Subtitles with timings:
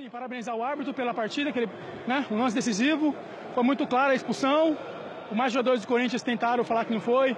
[0.00, 1.68] Sim, parabenizar o árbitro pela partida, aquele,
[2.06, 3.14] né, um lance decisivo.
[3.54, 4.74] Foi muito clara a expulsão.
[5.30, 7.36] Os mais jogadores do Corinthians tentaram falar que não foi.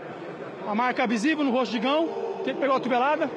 [0.68, 2.06] A marca visível no rosto de Gão,
[2.44, 3.28] que pegou a tubelada.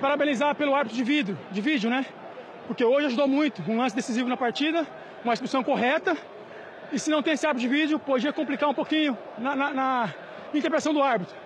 [0.00, 2.06] Parabenizar pelo árbitro de vídeo, de vídeo, né?
[2.66, 3.62] Porque hoje ajudou muito.
[3.70, 4.86] Um lance decisivo na partida,
[5.22, 6.16] uma expulsão correta.
[6.90, 10.14] E se não tem esse árbitro de vídeo, podia complicar um pouquinho na, na, na
[10.54, 11.36] interpretação do árbitro.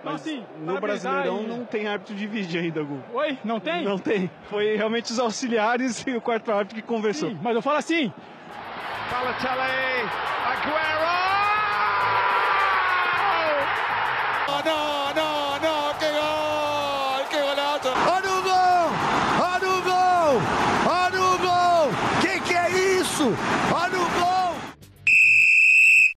[0.00, 1.46] Então, Mas assim, no Brasileirão e...
[1.46, 3.00] não tem árbitro de vídeo ainda, Gu.
[3.14, 3.38] Oi?
[3.44, 3.84] Não tem?
[3.84, 4.30] Não tem.
[4.48, 7.30] Foi realmente os auxiliares e o quarto árbitro que conversou.
[7.30, 8.12] Sim, mas eu falo assim.
[9.10, 10.08] Balotelli,
[10.46, 11.08] Aguero!
[14.48, 17.26] Oh, não, não, não, que gol!
[17.28, 17.88] Que golaço!
[18.08, 18.90] Olha o gol!
[19.40, 20.42] Olha o gol!
[20.90, 21.90] Olha o gol!
[22.20, 23.32] Que que é isso?
[23.74, 24.54] Olha o gol!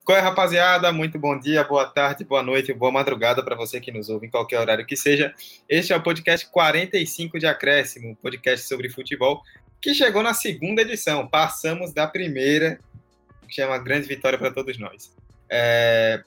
[0.04, 0.92] Qual é, rapaziada?
[0.92, 4.32] Muito bom dia, boa tarde, boa noite, boa madrugada para você que nos ouve em
[4.32, 5.32] qualquer horário que seja.
[5.70, 9.44] Este é o podcast 45 de Acréscimo, um podcast sobre futebol
[9.80, 11.28] que chegou na segunda edição.
[11.28, 12.80] Passamos da primeira,
[13.48, 15.16] que é uma grande vitória para todos nós.
[15.48, 16.24] É...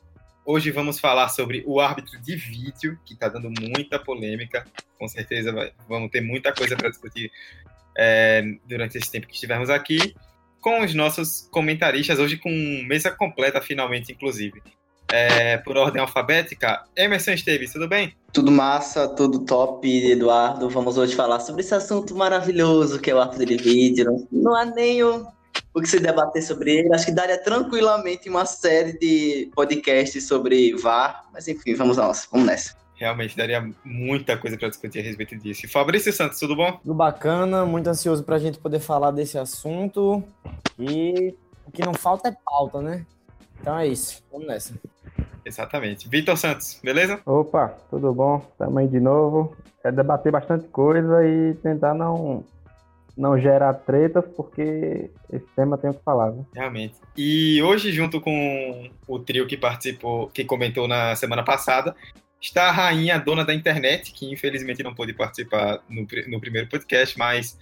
[0.47, 4.65] Hoje vamos falar sobre o árbitro de vídeo, que está dando muita polêmica.
[4.97, 5.53] Com certeza
[5.89, 7.33] vamos ter muita coisa para discutir
[7.99, 10.15] é, durante esse tempo que estivermos aqui
[10.65, 12.49] com os nossos comentaristas, hoje com
[12.89, 14.63] mesa completa, finalmente, inclusive.
[15.13, 18.17] É, por ordem alfabética, Emerson Esteves, tudo bem?
[18.33, 20.71] Tudo massa, tudo top, Eduardo.
[20.71, 24.27] Vamos hoje falar sobre esse assunto maravilhoso que é o árbitro de vídeo.
[24.33, 25.27] Não há nem o,
[25.75, 26.95] o que se debater sobre ele.
[26.95, 32.47] Acho que daria tranquilamente uma série de podcasts sobre VAR, mas enfim, vamos nós, vamos
[32.47, 35.69] nessa realmente daria muita coisa para discutir a respeito disso.
[35.69, 36.73] Fabrício Santos, tudo bom?
[36.83, 40.23] Tudo bacana, muito ansioso para a gente poder falar desse assunto.
[40.79, 41.35] E
[41.67, 43.05] o que não falta é pauta, né?
[43.61, 44.75] Então é isso, vamos nessa.
[45.45, 46.09] Exatamente.
[46.09, 47.21] Vitor Santos, beleza?
[47.27, 48.41] Opa, tudo bom?
[48.59, 49.57] Tamo aí de novo.
[49.83, 52.45] É debater bastante coisa e tentar não
[53.17, 56.45] não gerar tretas, porque esse tema tem o que falar, né?
[56.53, 56.97] Realmente.
[57.17, 61.95] E hoje, junto com o trio que participou, que comentou na semana passada,
[62.45, 66.69] está a rainha, a dona da internet, que infelizmente não pôde participar no, no primeiro
[66.69, 67.59] podcast, mas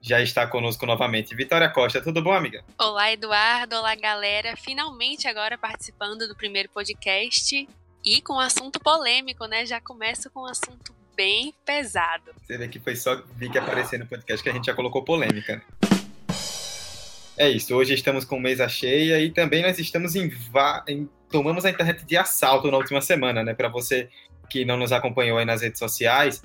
[0.00, 1.34] já está conosco novamente.
[1.34, 2.64] Vitória Costa, tudo bom, amiga?
[2.78, 3.76] Olá, Eduardo.
[3.76, 4.56] Olá, galera.
[4.56, 7.68] Finalmente agora participando do primeiro podcast
[8.04, 9.66] e com um assunto polêmico, né?
[9.66, 12.32] Já começo com um assunto bem pesado.
[12.42, 15.04] Você vê que foi só vi que aparecer no podcast que a gente já colocou
[15.04, 15.56] polêmica.
[15.56, 15.62] Né?
[17.36, 20.30] É isso, hoje estamos com mesa cheia e também nós estamos em,
[20.86, 23.54] em tomamos a internet de assalto na última semana, né?
[23.54, 24.08] Para você
[24.48, 26.44] que não nos acompanhou aí nas redes sociais,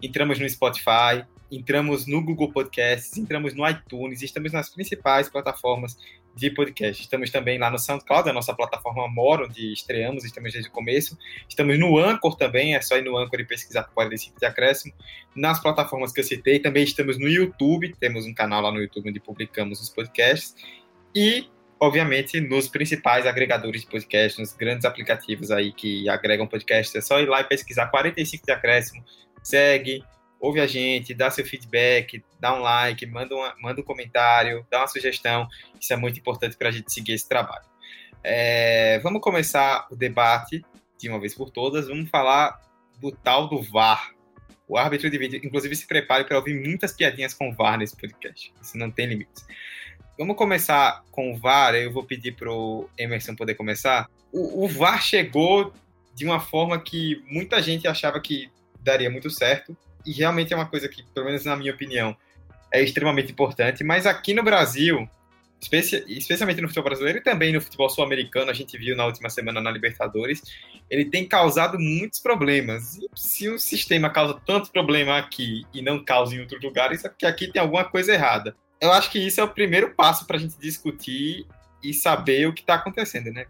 [0.00, 5.98] entramos no Spotify, entramos no Google Podcasts, entramos no iTunes, estamos nas principais plataformas
[6.36, 7.02] de podcast.
[7.02, 11.18] Estamos também lá no SoundCloud, a nossa plataforma Moro, onde estreamos, estamos desde o começo.
[11.48, 14.94] Estamos no Anchor também, é só ir no Anchor e pesquisar por 45 de acréscimo.
[15.34, 19.10] Nas plataformas que eu citei, também estamos no YouTube, temos um canal lá no YouTube
[19.10, 20.54] onde publicamos os podcasts.
[21.12, 21.48] E
[21.80, 26.96] obviamente, nos principais agregadores de podcast, nos grandes aplicativos aí que agregam podcast.
[26.96, 29.04] É só ir lá e pesquisar 45 de acréscimo,
[29.42, 30.04] segue,
[30.40, 34.78] ouve a gente, dá seu feedback, dá um like, manda, uma, manda um comentário, dá
[34.78, 35.48] uma sugestão.
[35.80, 37.64] Isso é muito importante para a gente seguir esse trabalho.
[38.22, 40.64] É, vamos começar o debate
[40.98, 41.88] de uma vez por todas.
[41.88, 42.60] Vamos falar
[42.98, 44.12] do tal do VAR.
[44.66, 47.96] O árbitro de vídeo, inclusive, se prepare para ouvir muitas piadinhas com o VAR nesse
[47.96, 48.52] podcast.
[48.60, 49.46] Isso não tem limites.
[50.18, 54.10] Vamos começar com o VAR, eu vou pedir para o Emerson poder começar.
[54.32, 55.72] O, o, VAR chegou
[56.12, 60.66] de uma forma que muita gente achava que daria muito certo, e realmente é uma
[60.66, 62.16] coisa que, pelo menos na minha opinião,
[62.72, 65.08] é extremamente importante, mas aqui no Brasil,
[65.60, 69.30] especi especialmente no futebol brasileiro e também no futebol sul-americano, a gente viu na última
[69.30, 70.42] semana na Libertadores,
[70.90, 72.96] ele tem causado muitos problemas.
[72.96, 77.08] E se o sistema causa tanto problema aqui e não causa em outros lugares, é
[77.08, 80.36] porque aqui tem alguma coisa errada eu acho que isso é o primeiro passo para
[80.36, 81.46] a gente discutir
[81.82, 83.46] e saber o que está acontecendo, né?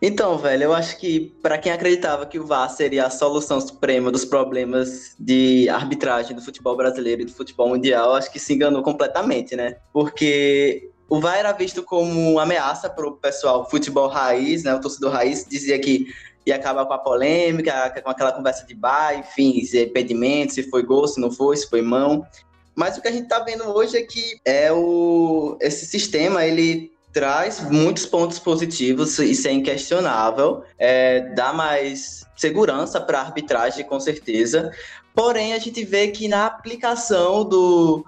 [0.00, 4.10] Então, velho, eu acho que para quem acreditava que o VAR seria a solução suprema
[4.10, 8.82] dos problemas de arbitragem do futebol brasileiro e do futebol mundial, acho que se enganou
[8.82, 9.76] completamente, né?
[9.92, 14.74] Porque o VAR era visto como uma ameaça para o pessoal futebol raiz, né?
[14.74, 16.06] O torcedor raiz dizia que
[16.46, 20.82] ia acabar com a polêmica, com aquela conversa de bar, enfim, se impedimento, se foi
[20.82, 22.24] gol, se não foi, se foi mão.
[22.74, 26.92] Mas o que a gente está vendo hoje é que é o, esse sistema ele
[27.12, 33.98] traz muitos pontos positivos, isso é inquestionável, é, dá mais segurança para a arbitragem, com
[33.98, 34.70] certeza.
[35.14, 38.04] Porém, a gente vê que na aplicação do,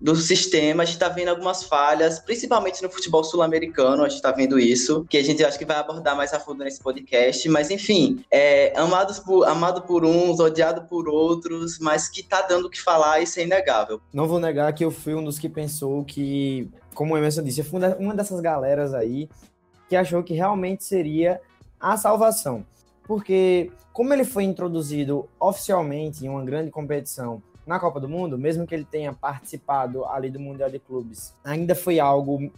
[0.00, 4.30] do sistema, a gente está vendo algumas falhas, principalmente no futebol sul-americano, a gente está
[4.30, 7.70] vendo isso, que a gente acha que vai abordar mais a fundo nesse podcast, mas
[7.70, 12.70] enfim, é, amados por, amado por uns, odiado por outros, mas que tá dando o
[12.70, 14.00] que falar, isso é inegável.
[14.12, 17.60] Não vou negar que eu fui um dos que pensou que, como o Emerson disse,
[17.60, 19.28] eu fui uma dessas galeras aí
[19.88, 21.40] que achou que realmente seria
[21.80, 22.66] a salvação.
[23.04, 28.66] Porque, como ele foi introduzido oficialmente em uma grande competição na Copa do Mundo, mesmo
[28.66, 32.50] que ele tenha participado ali do Mundial de Clubes, ainda foi algo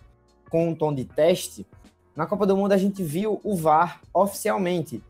[0.51, 1.67] com um tom de teste.
[2.15, 5.03] Na Copa do Mundo a gente viu o VAR oficialmente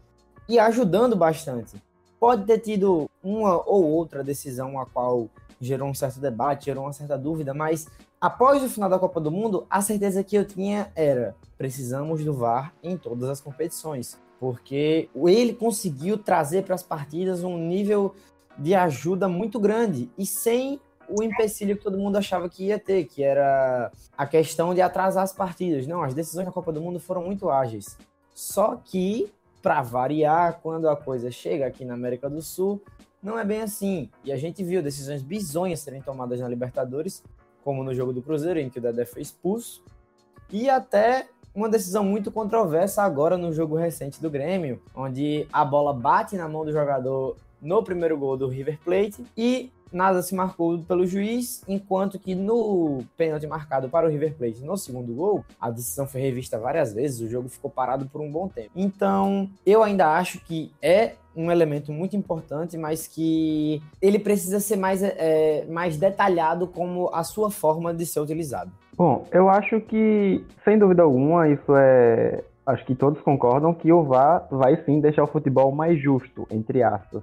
[0.48, 1.82] e ajudando bastante.
[2.20, 5.28] Pode ter tido uma ou outra decisão a qual
[5.60, 7.88] gerou um certo debate, gerou uma certa dúvida, mas
[8.20, 12.32] após o final da Copa do Mundo, a certeza que eu tinha era: precisamos do
[12.32, 18.14] VAR em todas as competições, porque ele conseguiu trazer para as partidas um nível
[18.58, 23.04] de ajuda muito grande e sem o empecilho que todo mundo achava que ia ter,
[23.04, 25.86] que era a questão de atrasar as partidas.
[25.86, 27.96] Não, as decisões na Copa do Mundo foram muito ágeis.
[28.34, 29.32] Só que,
[29.62, 32.82] para variar, quando a coisa chega aqui na América do Sul,
[33.22, 34.10] não é bem assim.
[34.22, 37.22] E a gente viu decisões bizonhas serem tomadas na Libertadores,
[37.64, 39.82] como no jogo do Cruzeiro, em que o Dedé foi expulso,
[40.50, 45.92] e até uma decisão muito controversa agora no jogo recente do Grêmio, onde a bola
[45.92, 50.78] bate na mão do jogador no primeiro gol do River Plate e nada se marcou
[50.80, 55.70] pelo juiz, enquanto que no pênalti marcado para o River Plate no segundo gol, a
[55.70, 58.70] decisão foi revista várias vezes, o jogo ficou parado por um bom tempo.
[58.76, 64.76] Então, eu ainda acho que é um elemento muito importante, mas que ele precisa ser
[64.76, 68.72] mais, é, mais detalhado como a sua forma de ser utilizado.
[68.96, 72.42] Bom, eu acho que, sem dúvida alguma, isso é.
[72.66, 76.82] Acho que todos concordam que o VAR vai sim deixar o futebol mais justo, entre
[76.82, 77.22] aspas.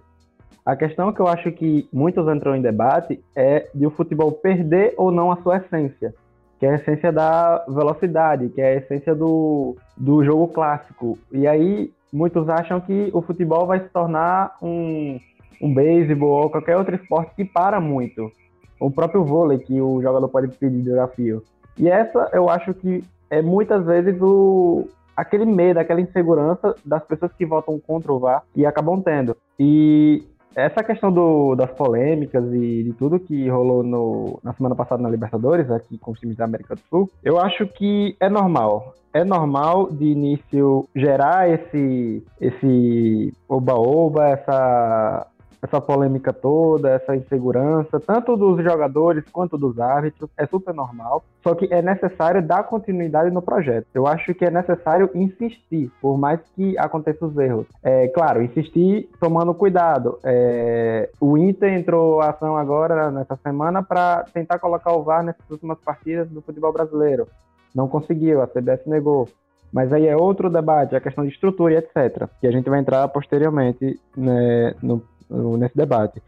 [0.66, 4.96] A questão que eu acho que muitos entram em debate é de o futebol perder
[4.98, 6.12] ou não a sua essência,
[6.60, 11.20] que é a essência da velocidade, que é a essência do, do jogo clássico.
[11.32, 15.20] E aí muitos acham que o futebol vai se tornar um,
[15.62, 18.32] um beisebol ou qualquer outro esporte que para muito.
[18.80, 21.44] O próprio vôlei, que o jogador pode pedir desafio.
[21.78, 27.32] E essa eu acho que é muitas vezes o, aquele medo, aquela insegurança das pessoas
[27.34, 29.38] que votam contra o VAR e acabam tendo.
[29.60, 30.24] E
[30.56, 35.10] essa questão do, das polêmicas e de tudo que rolou no, na semana passada na
[35.10, 38.96] Libertadores, aqui com os times da América do Sul, eu acho que é normal.
[39.14, 45.28] É normal de início gerar esse esse oba-oba, essa
[45.66, 51.24] essa polêmica toda, essa insegurança, tanto dos jogadores quanto dos árbitros, é super normal.
[51.44, 53.88] Só que é necessário dar continuidade no projeto.
[53.94, 57.68] Eu acho que é necessário insistir, por mais que aconteçam os erros.
[57.84, 60.20] É claro, insistir tomando cuidado.
[60.24, 65.50] É, o Inter entrou a ação agora nessa semana para tentar colocar o VAR nessas
[65.50, 67.28] últimas partidas do futebol brasileiro.
[67.74, 69.28] Não conseguiu, a CBF negou.
[69.72, 72.30] Mas aí é outro debate, a questão de estrutura e etc.
[72.40, 76.22] Que a gente vai entrar posteriormente né, no nesse debate.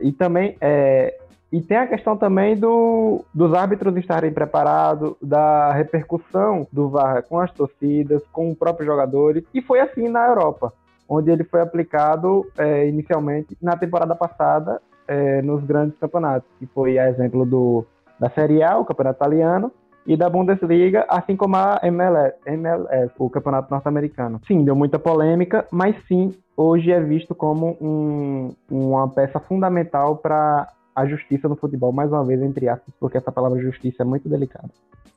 [0.00, 1.16] E também é,
[1.54, 7.38] e tem a questão também do, dos árbitros estarem preparados, da repercussão do VAR com
[7.38, 9.44] as torcidas, com os próprios jogadores.
[9.54, 10.72] E foi assim na Europa,
[11.08, 16.98] onde ele foi aplicado é, inicialmente na temporada passada é, nos grandes campeonatos, que foi
[16.98, 17.86] a exemplo do,
[18.18, 19.70] da Série A, o campeonato italiano,
[20.06, 24.40] e da Bundesliga, assim como a MLS, MLS o campeonato norte-americano.
[24.46, 30.68] Sim, deu muita polêmica, mas sim, hoje é visto como um, uma peça fundamental para
[30.94, 34.28] a justiça no futebol, mais uma vez, entre aspas, porque essa palavra justiça é muito
[34.28, 34.70] delicada.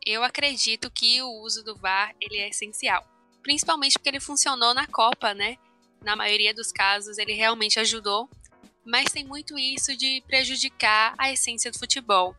[0.05, 3.03] Eu acredito que o uso do VAR ele é essencial,
[3.43, 5.57] principalmente porque ele funcionou na Copa, né?
[6.03, 8.29] Na maioria dos casos, ele realmente ajudou,
[8.85, 12.33] mas tem muito isso de prejudicar a essência do futebol.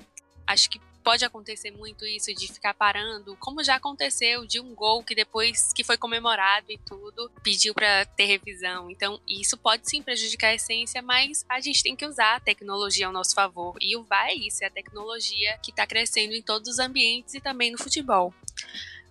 [0.47, 5.03] Acho que pode acontecer muito isso de ficar parando, como já aconteceu de um gol
[5.03, 8.91] que depois que foi comemorado e tudo, pediu para ter revisão.
[8.91, 13.07] Então, isso pode sim prejudicar a essência, mas a gente tem que usar a tecnologia
[13.07, 13.75] ao nosso favor.
[13.81, 17.33] E o VAR é isso, é a tecnologia que está crescendo em todos os ambientes
[17.33, 18.35] e também no futebol.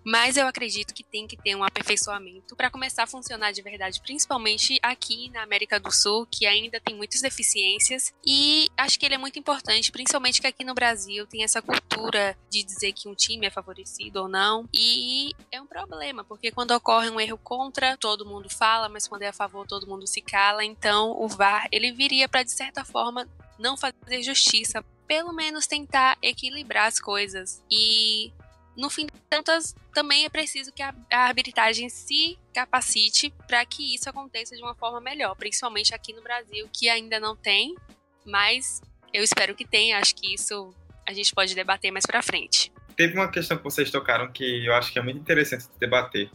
[0.08, 4.00] Mas eu acredito que tem que ter um aperfeiçoamento para começar a funcionar de verdade,
[4.00, 8.14] principalmente aqui na América do Sul, que ainda tem muitas deficiências.
[8.26, 12.38] E acho que ele é muito importante, principalmente que aqui no Brasil tem essa cultura
[12.50, 14.66] de dizer que um time é favorecido ou não.
[14.74, 19.24] E é um problema, porque quando ocorre um erro contra, todo mundo fala, mas quando
[19.24, 20.64] é a favor, todo mundo se cala.
[20.64, 23.28] Então o VAR, ele viria para de certa forma
[23.60, 27.62] não fazer justiça, pelo menos tentar equilibrar as coisas.
[27.70, 28.32] E
[28.78, 34.08] no fim de contas, também é preciso que a, arbitragem se capacite para que isso
[34.10, 37.76] aconteça de uma forma melhor, principalmente aqui no Brasil, que ainda não tem,
[38.24, 38.82] mas
[39.14, 40.74] eu espero que tenha, acho que isso
[41.08, 42.72] a gente pode debater mais para frente.
[42.96, 46.30] Teve uma questão que vocês tocaram que eu acho que é muito interessante debater.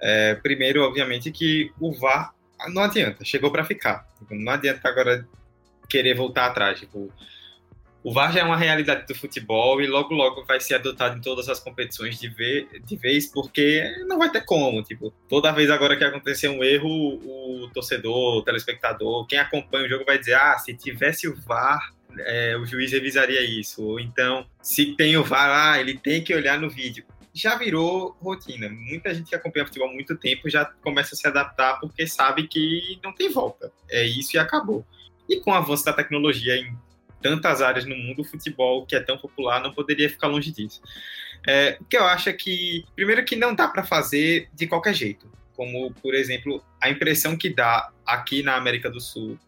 [0.00, 2.34] É, primeiro, obviamente, que o VAR
[2.68, 4.06] não adianta, chegou para ficar.
[4.30, 5.26] Não adianta agora
[5.88, 6.78] querer voltar atrás.
[6.78, 7.12] Tipo,
[8.04, 11.22] o VAR já é uma realidade do futebol e logo logo vai ser adotado em
[11.22, 14.82] todas as competições de, vez, de vez, porque não vai ter como.
[14.82, 19.88] Tipo, toda vez agora que acontecer um erro, o torcedor, o telespectador, quem acompanha o
[19.88, 23.82] jogo vai dizer: ah, se tivesse o VAR, é, o juiz revisaria isso.
[23.82, 27.06] Ou então, se tem o VAR, ah, ele tem que olhar no vídeo.
[27.32, 28.68] Já virou rotina.
[28.68, 32.46] Muita gente que acompanha futebol há muito tempo já começa a se adaptar porque sabe
[32.46, 33.72] que não tem volta.
[33.90, 34.86] É isso e acabou.
[35.26, 36.76] E com o avanço da tecnologia em
[37.24, 40.82] tantas áreas no mundo, o futebol, que é tão popular, não poderia ficar longe disso.
[41.48, 44.92] É, o que eu acho é que, primeiro, que não dá para fazer de qualquer
[44.92, 45.26] jeito.
[45.56, 49.38] Como, por exemplo, a impressão que dá aqui na América do Sul,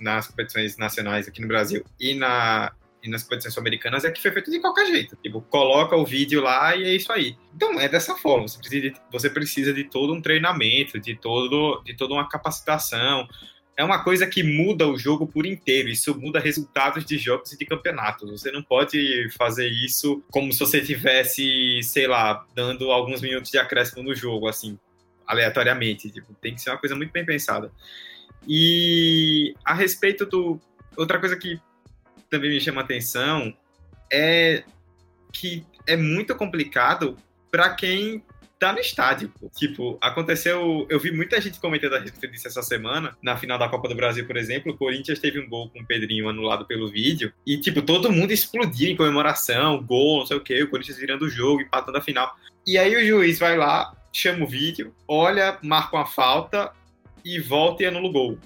[0.00, 2.72] nas competições nacionais aqui no Brasil e, na,
[3.02, 5.14] e nas competições americanas é que foi feito de qualquer jeito.
[5.22, 7.36] Tipo, coloca o vídeo lá e é isso aí.
[7.54, 8.48] Então é dessa forma.
[8.48, 13.28] Você precisa de, você precisa de todo um treinamento, de, todo, de toda uma capacitação,
[13.76, 15.88] é uma coisa que muda o jogo por inteiro.
[15.88, 18.30] Isso muda resultados de jogos e de campeonatos.
[18.30, 23.58] Você não pode fazer isso como se você tivesse, sei lá, dando alguns minutos de
[23.58, 24.78] acréscimo no jogo, assim,
[25.26, 26.10] aleatoriamente.
[26.10, 27.72] Tipo, tem que ser uma coisa muito bem pensada.
[28.46, 30.60] E a respeito do.
[30.96, 31.58] Outra coisa que
[32.28, 33.54] também me chama atenção
[34.12, 34.64] é
[35.32, 37.16] que é muito complicado
[37.50, 38.22] para quem
[38.60, 39.32] tá no estádio.
[39.40, 39.50] Pô.
[39.56, 40.86] Tipo, aconteceu.
[40.88, 43.16] Eu vi muita gente comentando a respeito disso essa semana.
[43.22, 45.86] Na final da Copa do Brasil, por exemplo, o Corinthians teve um gol com o
[45.86, 47.32] Pedrinho anulado pelo vídeo.
[47.46, 51.24] E, tipo, todo mundo explodiu em comemoração, gol, não sei o quê, o Corinthians virando
[51.24, 52.36] o jogo, empatando a final.
[52.66, 56.70] E aí o juiz vai lá, chama o vídeo, olha, marca uma falta
[57.24, 58.38] e volta e anula o gol.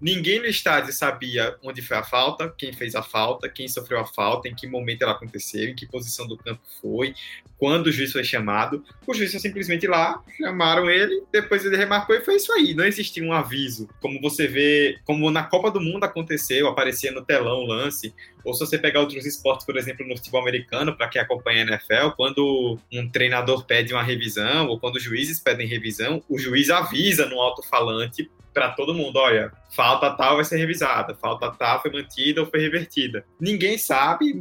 [0.00, 4.06] Ninguém no estádio sabia onde foi a falta, quem fez a falta, quem sofreu a
[4.06, 7.14] falta, em que momento ela aconteceu, em que posição do campo foi,
[7.58, 8.82] quando o juiz foi chamado.
[9.06, 12.72] O juiz foi simplesmente lá, chamaram ele, depois ele remarcou e foi isso aí.
[12.72, 13.88] Não existia um aviso.
[14.00, 18.54] Como você vê, como na Copa do Mundo aconteceu, aparecia no telão o lance, ou
[18.54, 22.16] se você pegar outros esportes, por exemplo, no futebol americano, para quem acompanha a NFL,
[22.16, 27.26] quando um treinador pede uma revisão, ou quando os juízes pedem revisão, o juiz avisa
[27.26, 32.40] no alto-falante para todo mundo, olha, falta tal vai ser revisada, falta tal foi mantida
[32.40, 33.24] ou foi revertida.
[33.40, 34.34] Ninguém sabe,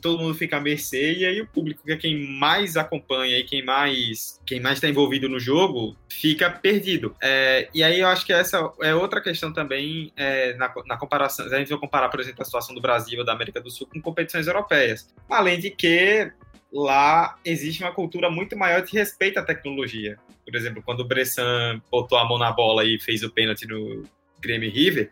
[0.00, 3.44] todo mundo fica à mercê e aí o público que é quem mais acompanha e
[3.44, 7.14] quem mais quem mais está envolvido no jogo fica perdido.
[7.22, 11.46] É, e aí eu acho que essa é outra questão também é, na, na comparação,
[11.46, 13.86] a gente vai comparar, por exemplo, a situação do Brasil ou da América do Sul
[13.86, 15.12] com competições europeias.
[15.28, 16.32] Além de que
[16.72, 20.18] lá existe uma cultura muito maior de respeito à tecnologia.
[20.52, 24.04] Por exemplo, quando o Bressan botou a mão na bola e fez o pênalti no
[24.38, 25.10] Grêmio River,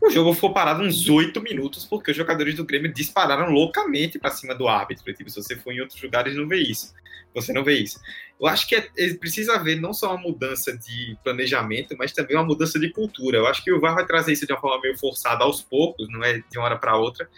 [0.00, 4.30] o jogo ficou parado uns oito minutos porque os jogadores do Grêmio dispararam loucamente para
[4.30, 5.12] cima do árbitro.
[5.12, 6.94] Tipo, se você for em outros lugares, não vê isso.
[7.34, 8.00] Você não vê isso.
[8.40, 12.34] Eu acho que é, é, precisa haver não só uma mudança de planejamento, mas também
[12.34, 13.36] uma mudança de cultura.
[13.36, 16.08] Eu acho que o VAR vai trazer isso de uma forma meio forçada aos poucos,
[16.08, 17.28] não é de uma hora para outra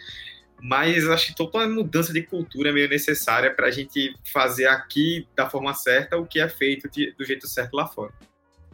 [0.61, 5.27] mas acho que toda mudança de cultura é meio necessária para a gente fazer aqui
[5.35, 8.11] da forma certa o que é feito de, do jeito certo lá fora.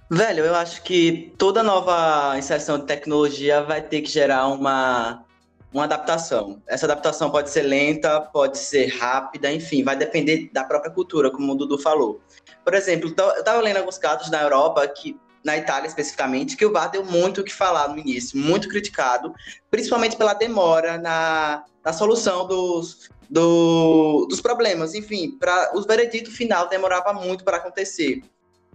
[0.10, 5.26] Velho, eu acho que toda nova inserção de tecnologia vai ter que gerar uma,
[5.74, 6.62] uma adaptação.
[6.68, 11.52] Essa adaptação pode ser lenta, pode ser rápida, enfim, vai depender da própria cultura, como
[11.52, 12.22] o Dudu falou.
[12.64, 16.72] Por exemplo, eu estava lendo alguns casos na Europa que na Itália especificamente, que o
[16.72, 19.32] VAR deu muito o que falar no início, muito criticado,
[19.70, 24.96] principalmente pela demora na, na solução dos, do, dos problemas.
[24.96, 28.24] Enfim, para o veredito final demorava muito para acontecer.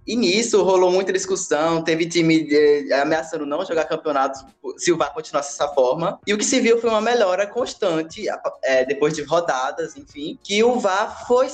[0.07, 4.43] E nisso rolou muita discussão, teve time eh, ameaçando não jogar campeonatos
[4.79, 6.19] se o VAR continuasse dessa forma.
[6.27, 8.25] E o que se viu foi uma melhora constante,
[8.63, 11.49] é, depois de rodadas, enfim, que o VAR foi,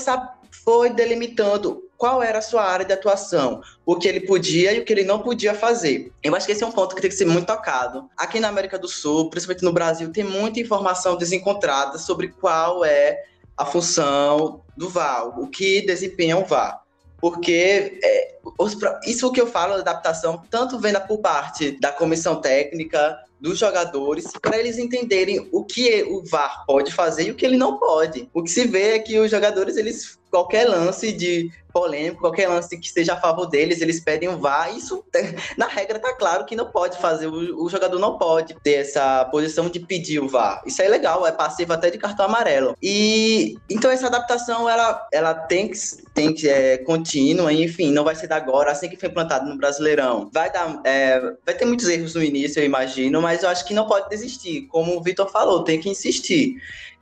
[0.64, 4.84] foi delimitando qual era a sua área de atuação, o que ele podia e o
[4.84, 6.12] que ele não podia fazer.
[6.22, 8.08] Eu acho que esse é um ponto que tem que ser muito tocado.
[8.16, 13.24] Aqui na América do Sul, principalmente no Brasil, tem muita informação desencontrada sobre qual é
[13.56, 16.82] a função do VAR, o que desempenha o VAR.
[17.18, 18.76] Porque é, os,
[19.06, 24.32] isso que eu falo da adaptação, tanto vem por parte da comissão técnica, dos jogadores
[24.40, 28.28] para eles entenderem o que o VAR pode fazer e o que ele não pode.
[28.32, 32.78] O que se vê é que os jogadores eles qualquer lance de polêmico, qualquer lance
[32.78, 34.74] que seja a favor deles, eles pedem um VAR.
[34.76, 35.02] Isso,
[35.56, 37.26] na regra, tá claro que não pode fazer.
[37.26, 40.62] O, o, jogador não pode ter essa posição de pedir o VAR.
[40.66, 42.76] Isso é legal, é passivo até de cartão amarelo.
[42.82, 45.78] E então essa adaptação ela, ela tem que,
[46.14, 49.56] tem que é contínua, enfim, não vai ser da agora, assim que foi implantado no
[49.56, 50.30] Brasileirão.
[50.32, 53.74] Vai dar, é, vai ter muitos erros no início, eu imagino, mas eu acho que
[53.74, 54.66] não pode desistir.
[54.68, 56.56] Como o Vitor falou, tem que insistir.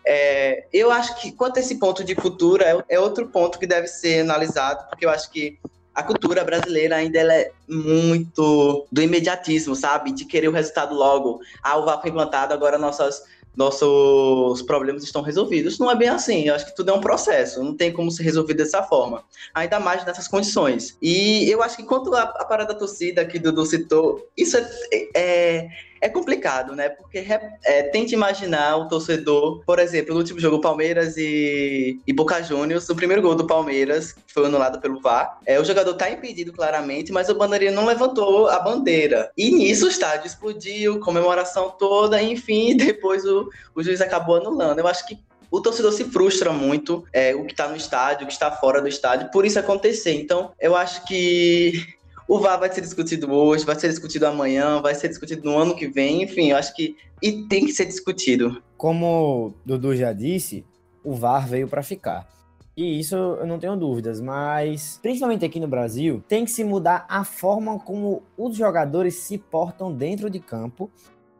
[0.07, 3.67] É, eu acho que quanto a esse ponto de cultura, é, é outro ponto que
[3.67, 5.59] deve ser analisado, porque eu acho que
[5.95, 10.13] a cultura brasileira ainda é muito do imediatismo, sabe?
[10.13, 11.41] De querer o resultado logo.
[11.63, 13.23] Ah, o VAR foi implantado, agora nossas
[13.57, 15.79] nossos problemas estão resolvidos.
[15.79, 16.49] Não é bem assim.
[16.49, 17.63] Eu acho que tudo é um processo.
[17.63, 19.25] Não tem como se resolver dessa forma.
[19.55, 20.97] Ainda mais nessas condições.
[21.01, 24.69] E eu acho que quanto à parada da torcida que Dudu citou, isso é,
[25.15, 25.69] é
[26.05, 26.91] é complicado, né?
[26.91, 27.25] Porque
[27.65, 32.91] é, tente imaginar o torcedor, por exemplo, no último jogo Palmeiras e, e Boca Juniors,
[32.91, 36.53] o primeiro gol do Palmeiras, que foi anulado pelo VAR, é, o jogador tá impedido
[36.53, 39.33] claramente, mas o bandeirinha não levantou a bandeira.
[39.35, 44.81] E nisso o estádio explodiu, comemoração toda, enfim, depois o, o juiz acabou anulando.
[44.81, 45.19] Eu acho que
[45.51, 48.83] o torcedor se frustra muito, é, o que está no estádio, o que está fora
[48.83, 50.13] do estádio, por isso acontecer.
[50.13, 51.95] Então, eu acho que
[52.27, 55.77] o VAR vai ser discutido hoje, vai ser discutido amanhã, vai ser discutido no ano
[55.77, 58.63] que vem, enfim, eu acho que e tem que ser discutido.
[58.77, 60.65] Como o Dudu já disse,
[61.03, 62.29] o VAR veio para ficar.
[62.77, 67.07] E isso eu não tenho dúvidas, mas principalmente aqui no Brasil, tem que se mudar
[67.09, 70.91] a forma como os jogadores se portam dentro de campo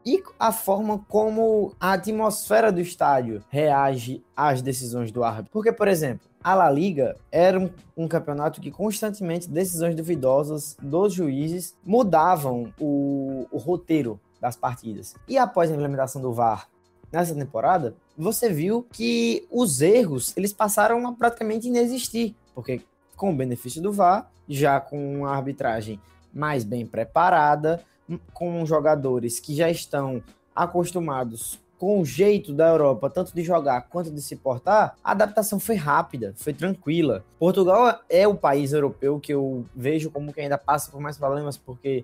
[0.05, 5.51] e a forma como a atmosfera do estádio reage às decisões do árbitro.
[5.51, 11.11] Porque, por exemplo, a La Liga era um, um, campeonato que constantemente decisões duvidosas dos
[11.11, 15.15] juízes mudavam o, o roteiro das partidas.
[15.27, 16.69] E após a implementação do VAR
[17.11, 22.79] nessa temporada, você viu que os erros eles passaram a praticamente inexistir, porque
[23.17, 25.99] com o benefício do VAR, já com uma arbitragem
[26.31, 27.83] mais bem preparada,
[28.35, 30.21] com jogadores que já estão
[30.55, 35.59] acostumados com o jeito da Europa, tanto de jogar quanto de se portar, a adaptação
[35.59, 37.23] foi rápida, foi tranquila.
[37.37, 41.57] Portugal é o país europeu que eu vejo como que ainda passa por mais problemas,
[41.57, 42.03] porque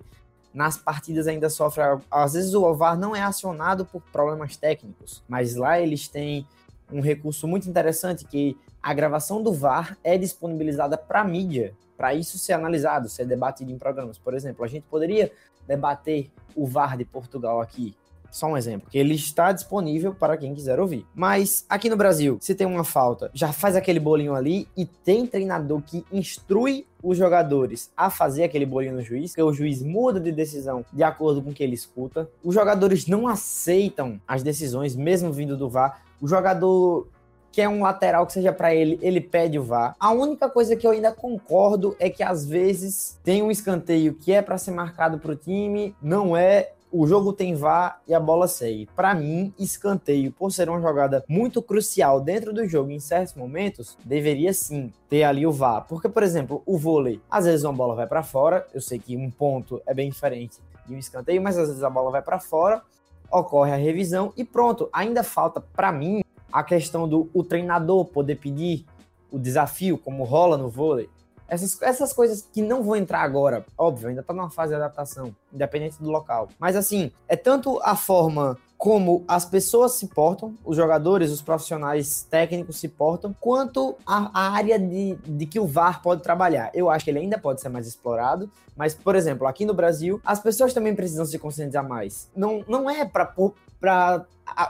[0.54, 1.82] nas partidas ainda sofre.
[2.08, 6.46] Às vezes o VAR não é acionado por problemas técnicos, mas lá eles têm
[6.88, 12.14] um recurso muito interessante que a gravação do VAR é disponibilizada para a mídia, para
[12.14, 14.16] isso ser analisado, ser debatido em programas.
[14.16, 15.32] Por exemplo, a gente poderia
[15.66, 17.96] debater o VAR de Portugal aqui,
[18.32, 21.06] só um exemplo, que ele está disponível para quem quiser ouvir.
[21.14, 25.26] Mas aqui no Brasil, se tem uma falta, já faz aquele bolinho ali e tem
[25.26, 30.18] treinador que instrui os jogadores a fazer aquele bolinho no juiz, que o juiz muda
[30.18, 32.28] de decisão de acordo com o que ele escuta.
[32.42, 36.02] Os jogadores não aceitam as decisões, mesmo vindo do VAR.
[36.20, 37.06] O jogador
[37.52, 39.94] quer um lateral que seja para ele, ele pede o VAR.
[40.00, 44.32] A única coisa que eu ainda concordo é que às vezes tem um escanteio que
[44.32, 48.20] é para ser marcado para o time, não é, o jogo tem VAR e a
[48.20, 48.86] bola segue.
[48.94, 53.96] Para mim, escanteio, por ser uma jogada muito crucial dentro do jogo em certos momentos,
[54.04, 55.86] deveria sim ter ali o VAR.
[55.88, 59.16] Porque, por exemplo, o vôlei, às vezes uma bola vai para fora, eu sei que
[59.16, 62.38] um ponto é bem diferente de um escanteio, mas às vezes a bola vai para
[62.38, 62.82] fora,
[63.30, 64.90] ocorre a revisão e pronto.
[64.92, 68.84] Ainda falta para mim a questão do o treinador poder pedir
[69.30, 71.08] o desafio, como rola no vôlei.
[71.52, 75.36] Essas, essas coisas que não vão entrar agora, óbvio, ainda tá numa fase de adaptação,
[75.52, 76.48] independente do local.
[76.58, 82.26] Mas assim, é tanto a forma como as pessoas se portam, os jogadores, os profissionais
[82.30, 86.70] técnicos se portam, quanto a, a, área de, de que o VAR pode trabalhar.
[86.72, 90.22] Eu acho que ele ainda pode ser mais explorado, mas, por exemplo, aqui no Brasil,
[90.24, 92.30] as pessoas também precisam se conscientizar mais.
[92.34, 93.30] Não, não é para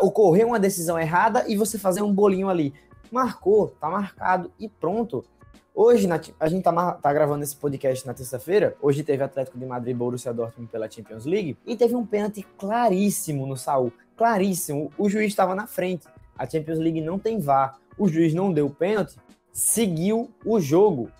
[0.00, 2.74] ocorrer uma decisão errada e você fazer um bolinho ali.
[3.08, 5.24] Marcou, tá marcado e pronto.
[5.74, 8.76] Hoje, na, a gente tá, tá, gravando esse podcast na terça-feira.
[8.82, 11.56] Hoje teve Atlético de Madrid e Borussia Dortmund pela Champions League.
[11.66, 13.90] E teve um pênalti claríssimo no Saul.
[14.14, 14.92] Claríssimo.
[14.98, 16.06] O juiz estava na frente.
[16.36, 17.78] A Champions League não tem VAR.
[17.96, 19.16] O juiz não deu pênalti,
[19.50, 21.10] seguiu o jogo.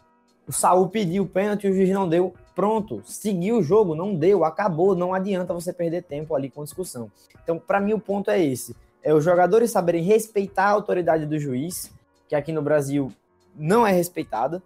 [0.47, 2.35] O Saul pediu pênalti, o juiz não deu.
[2.55, 4.95] Pronto, seguiu o jogo, não deu, acabou.
[4.95, 7.11] Não adianta você perder tempo ali com discussão.
[7.43, 11.39] Então, para mim, o ponto é esse: é os jogadores saberem respeitar a autoridade do
[11.39, 11.91] juiz,
[12.29, 13.11] que aqui no Brasil
[13.57, 14.63] não é respeitada.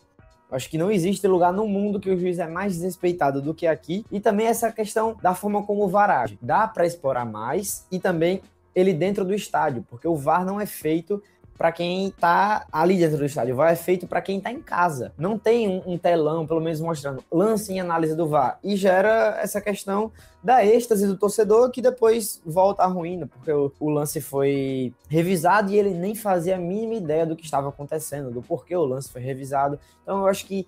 [0.51, 3.67] Acho que não existe lugar no mundo que o juiz é mais desrespeitado do que
[3.67, 4.05] aqui.
[4.13, 6.39] E também essa questão da forma como o VAR age.
[6.41, 8.41] Dá para explorar mais e também
[8.75, 11.23] ele dentro do estádio, porque o VAR não é feito
[11.57, 13.55] para quem tá ali dentro do estádio.
[13.55, 15.13] O VAR é feito para quem tá em casa.
[15.17, 18.59] Não tem um, um, telão, pelo menos mostrando, lance em análise do VAR.
[18.63, 23.73] E gera essa questão da êxtase do torcedor que depois volta à ruína, porque o,
[23.81, 28.31] o lance foi revisado e ele nem fazia a mínima ideia do que estava acontecendo,
[28.31, 29.79] do porquê o lance foi revisado.
[30.03, 30.67] Então eu acho que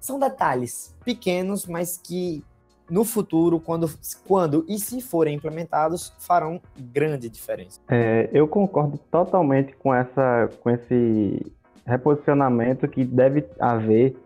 [0.00, 2.44] são detalhes pequenos, mas que
[2.90, 3.88] no futuro, quando,
[4.26, 7.80] quando e se forem implementados, farão grande diferença.
[7.88, 11.52] É, eu concordo totalmente com, essa, com esse
[11.86, 14.16] reposicionamento que deve haver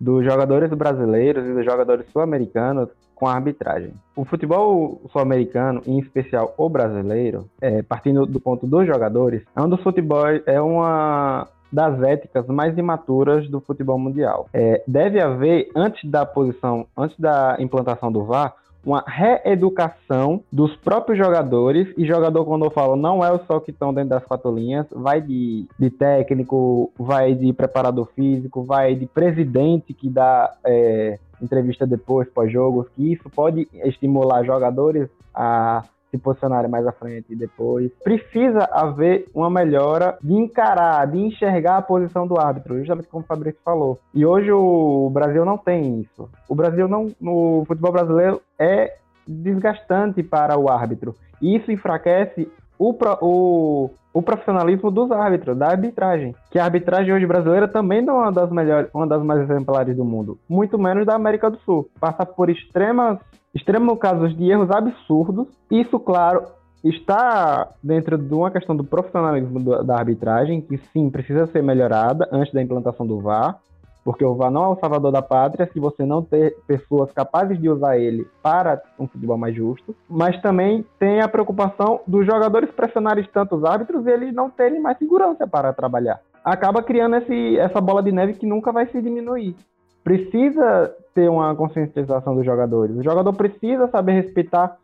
[0.00, 3.92] dos jogadores brasileiros e dos jogadores sul-americanos com a arbitragem.
[4.16, 9.68] O futebol sul-americano, em especial o brasileiro, é, partindo do ponto dos jogadores, é um
[9.68, 14.48] dos futebols, é uma das éticas mais imaturas do futebol mundial.
[14.52, 18.54] É, deve haver, antes da posição, antes da implantação do VAR,
[18.84, 23.92] uma reeducação dos próprios jogadores, e jogador, quando eu falo, não é só que estão
[23.92, 29.92] dentro das quatro linhas, vai de, de técnico, vai de preparador físico, vai de presidente
[29.92, 36.86] que dá é, entrevista depois, pós-jogos, que isso pode estimular jogadores a se posicionarem mais
[36.86, 37.90] à frente e depois.
[38.02, 43.26] Precisa haver uma melhora de encarar, de enxergar a posição do árbitro, justamente como o
[43.26, 43.98] Fabrício falou.
[44.12, 46.28] E hoje o Brasil não tem isso.
[46.48, 48.96] O Brasil não, no futebol brasileiro é
[49.26, 51.14] desgastante para o árbitro.
[51.40, 56.34] E isso enfraquece o, o, o profissionalismo dos árbitros, da arbitragem.
[56.50, 59.96] Que a arbitragem hoje brasileira também não é uma das melhores, uma das mais exemplares
[59.96, 61.88] do mundo, muito menos da América do Sul.
[62.00, 63.18] Passa por extremas
[63.54, 65.48] extremos casos de erros absurdos.
[65.70, 66.44] Isso, claro,
[66.82, 72.52] está dentro de uma questão do profissionalismo da arbitragem, que sim, precisa ser melhorada antes
[72.52, 73.58] da implantação do VAR,
[74.02, 77.60] porque o VAR não é o salvador da pátria se você não ter pessoas capazes
[77.60, 79.94] de usar ele para um futebol mais justo.
[80.08, 84.80] Mas também tem a preocupação dos jogadores pressionarem tanto os árbitros e eles não terem
[84.80, 86.20] mais segurança para trabalhar.
[86.42, 89.54] Acaba criando esse, essa bola de neve que nunca vai se diminuir
[90.02, 92.96] precisa ter uma conscientização dos jogadores.
[92.96, 94.76] O jogador precisa saber respeitar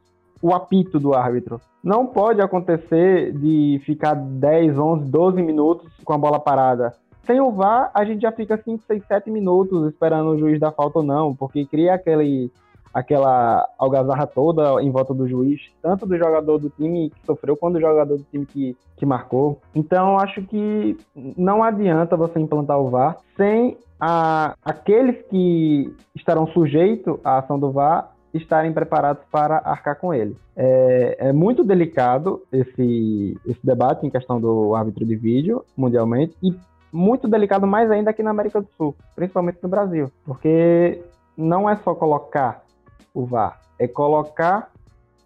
[0.42, 1.60] o apito do árbitro.
[1.82, 6.92] Não pode acontecer de ficar 10, 11, 12 minutos com a bola parada.
[7.24, 10.70] Sem o VAR, a gente já fica 5, 6, 7 minutos esperando o juiz dar
[10.70, 12.52] falta ou não, porque cria aquele,
[12.96, 17.74] aquela algazarra toda em volta do juiz, tanto do jogador do time que sofreu, quanto
[17.74, 19.60] do jogador do time que, que marcou.
[19.74, 20.96] Então, acho que
[21.36, 27.70] não adianta você implantar o VAR sem a, aqueles que estarão sujeitos à ação do
[27.70, 30.34] VAR estarem preparados para arcar com ele.
[30.56, 36.54] É, é, muito delicado esse, esse debate em questão do árbitro de vídeo mundialmente e
[36.90, 41.02] muito delicado mais ainda aqui na América do Sul, principalmente no Brasil, porque
[41.36, 42.65] não é só colocar
[43.16, 44.70] o VAR, é colocar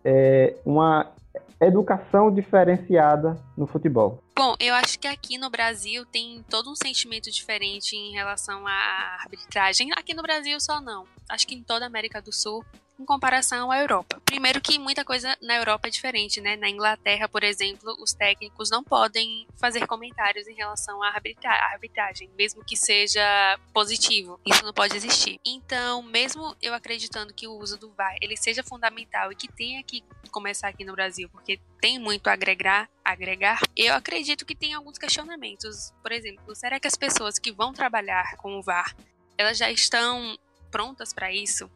[0.04, 1.12] é, uma
[1.60, 4.22] educação diferenciada no futebol.
[4.34, 9.18] Bom, eu acho que aqui no Brasil tem todo um sentimento diferente em relação à
[9.20, 9.90] arbitragem.
[9.92, 11.04] Aqui no Brasil só não.
[11.28, 12.64] Acho que em toda a América do Sul
[13.00, 14.20] em comparação à Europa.
[14.26, 16.56] Primeiro que muita coisa na Europa é diferente, né?
[16.56, 22.62] Na Inglaterra, por exemplo, os técnicos não podem fazer comentários em relação à arbitragem, mesmo
[22.62, 24.38] que seja positivo.
[24.44, 25.40] Isso não pode existir.
[25.44, 29.82] Então, mesmo eu acreditando que o uso do VAR ele seja fundamental e que tenha
[29.82, 34.74] que começar aqui no Brasil, porque tem muito a agregar, agregar, eu acredito que tem
[34.74, 35.92] alguns questionamentos.
[36.02, 38.94] Por exemplo, será que as pessoas que vão trabalhar com o VAR,
[39.38, 40.38] elas já estão
[40.70, 41.68] prontas para isso?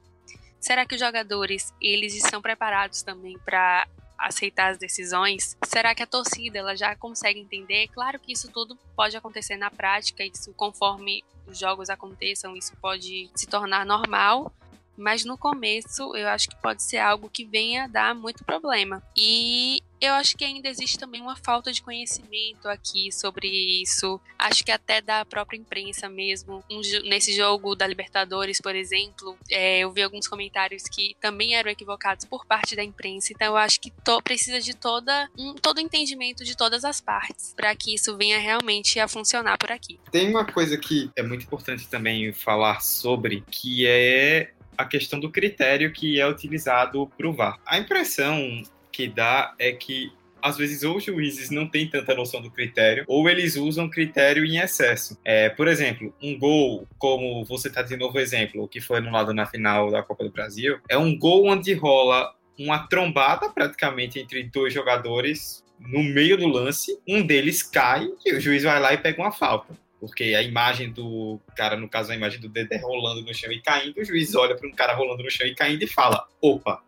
[0.64, 5.58] Será que os jogadores eles estão preparados também para aceitar as decisões?
[5.62, 7.86] Será que a torcida ela já consegue entender?
[7.88, 13.30] Claro que isso tudo pode acontecer na prática, isso conforme os jogos aconteçam, isso pode
[13.34, 14.50] se tornar normal,
[14.96, 19.02] mas no começo eu acho que pode ser algo que venha dar muito problema.
[19.14, 24.20] E eu acho que ainda existe também uma falta de conhecimento aqui sobre isso.
[24.38, 26.64] Acho que até da própria imprensa mesmo.
[26.70, 31.70] Um, nesse jogo da Libertadores, por exemplo, é, eu vi alguns comentários que também eram
[31.70, 33.32] equivocados por parte da imprensa.
[33.32, 37.54] Então eu acho que to, precisa de toda um, todo entendimento de todas as partes
[37.54, 39.98] para que isso venha realmente a funcionar por aqui.
[40.10, 45.30] Tem uma coisa que é muito importante também falar sobre, que é a questão do
[45.30, 47.58] critério que é utilizado para o VAR.
[47.64, 48.62] A impressão
[48.94, 53.04] que dá é que às vezes ou os juízes não têm tanta noção do critério,
[53.08, 55.18] ou eles usam critério em excesso.
[55.24, 59.46] É, por exemplo, um gol, como você está de novo exemplo, que foi anulado na
[59.46, 64.72] final da Copa do Brasil, é um gol onde rola uma trombada praticamente entre dois
[64.72, 69.20] jogadores no meio do lance, um deles cai e o juiz vai lá e pega
[69.20, 73.32] uma falta porque a imagem do cara, no caso a imagem do Dedé rolando no
[73.32, 75.86] chão e caindo, o juiz olha para um cara rolando no chão e caindo e
[75.86, 76.82] fala: opa,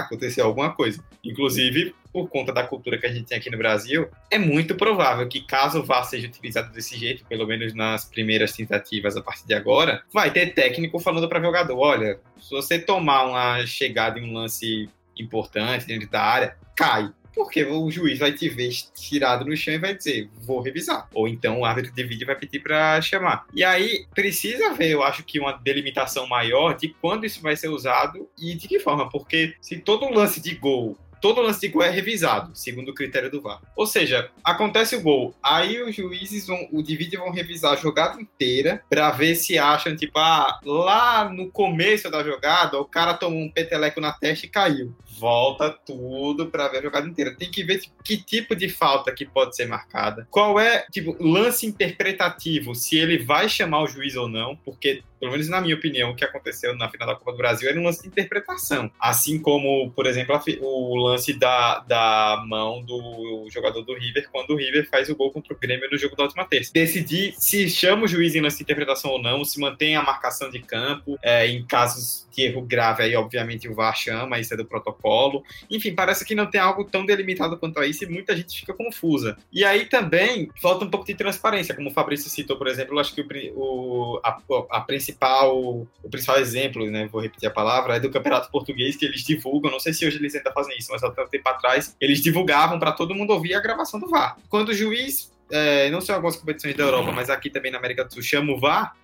[0.00, 1.02] aconteceu alguma coisa.
[1.24, 5.28] Inclusive, por conta da cultura que a gente tem aqui no Brasil, é muito provável
[5.28, 9.46] que caso o VAR seja utilizado desse jeito, pelo menos nas primeiras tentativas a partir
[9.46, 14.30] de agora, vai ter técnico falando para jogador: olha, se você tomar uma chegada em
[14.30, 19.56] um lance importante dentro da área, cai porque o juiz vai te ver tirado no
[19.56, 21.08] chão e vai dizer, vou revisar.
[21.14, 23.46] Ou então o árbitro de vídeo vai pedir para chamar.
[23.54, 27.68] E aí precisa haver, eu acho que uma delimitação maior de quando isso vai ser
[27.68, 31.82] usado e de que forma, porque se todo lance de gol todo lance de gol
[31.82, 33.60] é revisado, segundo o critério do VAR.
[33.76, 38.20] Ou seja, acontece o gol, aí os juízes vão, o divide vão revisar a jogada
[38.20, 43.40] inteira para ver se acham, tipo, ah, lá no começo da jogada, o cara tomou
[43.40, 44.94] um peteleco na testa e caiu.
[45.18, 47.34] Volta tudo para ver a jogada inteira.
[47.36, 50.26] Tem que ver que tipo de falta que pode ser marcada.
[50.30, 55.32] Qual é, tipo, lance interpretativo, se ele vai chamar o juiz ou não, porque pelo
[55.32, 57.84] menos na minha opinião, o que aconteceu na final da Copa do Brasil era um
[57.84, 58.90] lance de interpretação.
[58.98, 64.56] Assim como, por exemplo, o lance da, da mão do jogador do River, quando o
[64.56, 66.72] River faz o gol contra o Grêmio no jogo da última terça.
[66.72, 70.50] Decidir se chama o juiz em lance de interpretação ou não, se mantém a marcação
[70.50, 74.56] de campo, é, em casos de erro grave, aí obviamente o VAR chama, isso é
[74.56, 75.42] do protocolo.
[75.70, 78.72] Enfim, parece que não tem algo tão delimitado quanto a isso e muita gente fica
[78.72, 79.36] confusa.
[79.52, 83.14] E aí também falta um pouco de transparência, como o Fabrício citou, por exemplo, acho
[83.14, 83.26] que o,
[83.56, 84.38] o a,
[84.70, 85.56] a principal,
[86.02, 89.70] o principal exemplo, né, vou repetir a palavra, é do Campeonato Português, que eles divulgam,
[89.70, 92.78] não sei se hoje eles ainda fazem isso, mas há tanto tempo atrás, eles divulgavam
[92.78, 94.36] para todo mundo ouvir a gravação do VAR.
[94.48, 98.04] Quando o juiz, é, não sei algumas competições da Europa, mas aqui também na América
[98.04, 98.94] do Sul, chama o VAR,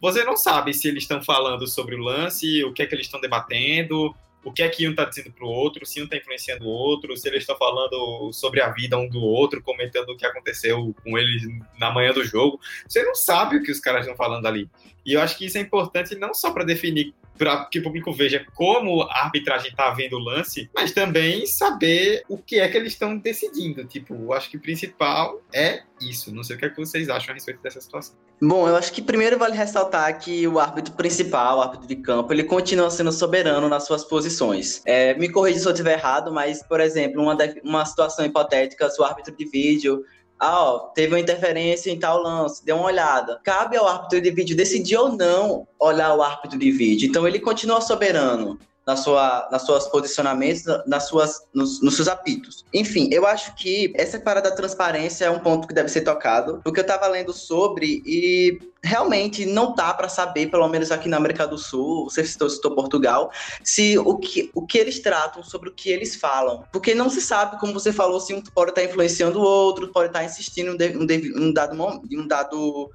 [0.00, 3.06] você não sabe se eles estão falando sobre o lance, o que é que eles
[3.06, 4.14] estão debatendo,
[4.46, 6.68] o que é que um está dizendo para o outro, se um está influenciando o
[6.68, 10.94] outro, se eles estão falando sobre a vida um do outro, comentando o que aconteceu
[11.02, 11.42] com eles
[11.76, 12.60] na manhã do jogo.
[12.86, 14.70] Você não sabe o que os caras estão falando ali.
[15.04, 18.12] E eu acho que isso é importante não só para definir para que o público
[18.12, 22.76] veja como a arbitragem está vendo o lance, mas também saber o que é que
[22.76, 23.84] eles estão decidindo.
[23.84, 26.34] Tipo, acho que o principal é isso.
[26.34, 28.14] Não sei o que, é que vocês acham a respeito dessa situação.
[28.40, 32.32] Bom, eu acho que primeiro vale ressaltar que o árbitro principal, o árbitro de campo,
[32.32, 34.82] ele continua sendo soberano nas suas posições.
[34.84, 39.00] É, me corrija se eu estiver errado, mas, por exemplo, uma, uma situação hipotética, se
[39.00, 40.04] o árbitro de vídeo
[40.38, 43.40] ah, ó, teve uma interferência em tal lance, dê uma olhada.
[43.42, 47.08] Cabe ao árbitro de vídeo decidir ou não olhar o árbitro de vídeo.
[47.08, 52.64] Então ele continua soberano na sua, nas suas posicionamentos, nas suas, nos, nos, seus apitos.
[52.72, 56.60] Enfim, eu acho que essa parada da transparência é um ponto que deve ser tocado,
[56.62, 61.16] porque eu estava lendo sobre e realmente não dá para saber, pelo menos aqui na
[61.16, 63.32] América do Sul, você citou, citou Portugal,
[63.64, 66.64] se o que, o que eles tratam sobre o que eles falam.
[66.72, 70.08] Porque não se sabe, como você falou, se um pode estar influenciando o outro, pode
[70.08, 72.90] estar insistindo em um, um dado, um dado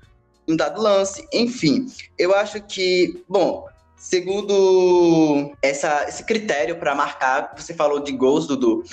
[0.48, 1.86] um dado lance, enfim.
[2.18, 3.66] Eu acho que, bom,
[4.02, 8.84] Segundo essa, esse critério para marcar, você falou de gols, Dudu.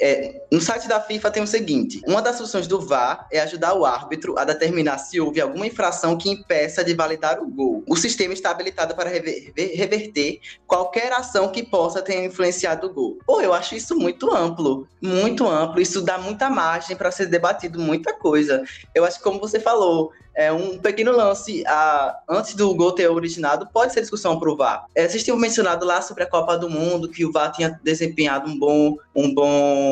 [0.00, 3.74] É, no site da FIFA tem o seguinte: uma das funções do VAR é ajudar
[3.74, 7.82] o árbitro a determinar se houve alguma infração que impeça de validar o gol.
[7.86, 13.18] O sistema está habilitado para rever, reverter qualquer ação que possa ter influenciado o gol.
[13.26, 15.80] Pô, eu acho isso muito amplo, muito amplo.
[15.80, 18.62] Isso dá muita margem para ser debatido muita coisa.
[18.94, 23.08] Eu acho que, como você falou, é, um pequeno lance a, antes do gol ter
[23.08, 24.86] originado pode ser discussão para o VAR.
[24.94, 28.48] É, vocês tinham mencionado lá sobre a Copa do Mundo que o VAR tinha desempenhado
[28.48, 29.87] um bom, um bom,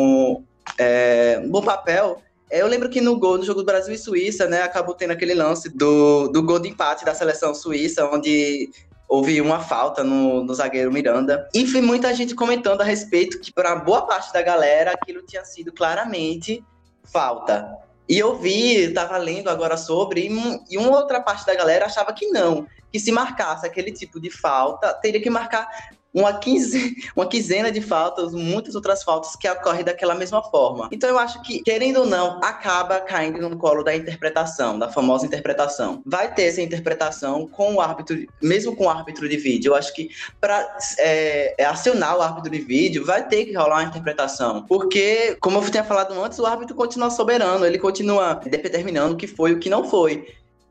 [0.78, 2.22] é, um bom papel.
[2.50, 5.10] É, eu lembro que no gol do jogo do Brasil e Suíça, né, acabou tendo
[5.12, 8.70] aquele lance do, do gol de empate da seleção suíça, onde
[9.08, 11.48] houve uma falta no, no zagueiro Miranda.
[11.54, 15.44] E foi muita gente comentando a respeito que, para boa parte da galera, aquilo tinha
[15.44, 16.64] sido claramente
[17.04, 17.68] falta.
[18.08, 22.12] E eu vi, tava lendo agora sobre, e, e uma outra parte da galera achava
[22.12, 25.68] que não, que se marcasse aquele tipo de falta, teria que marcar
[26.16, 30.88] uma, quinze, uma quinzena de faltas, muitas outras faltas que ocorrem daquela mesma forma.
[30.90, 35.26] Então eu acho que, querendo ou não, acaba caindo no colo da interpretação, da famosa
[35.26, 36.00] interpretação.
[36.06, 39.72] Vai ter essa interpretação com o árbitro, mesmo com o árbitro de vídeo.
[39.72, 40.08] Eu acho que
[40.40, 40.66] para
[40.98, 44.64] é, é, acionar o árbitro de vídeo, vai ter que rolar uma interpretação.
[44.66, 49.26] Porque, como eu tinha falado antes, o árbitro continua soberano, ele continua determinando o que
[49.26, 50.24] foi e o que não foi.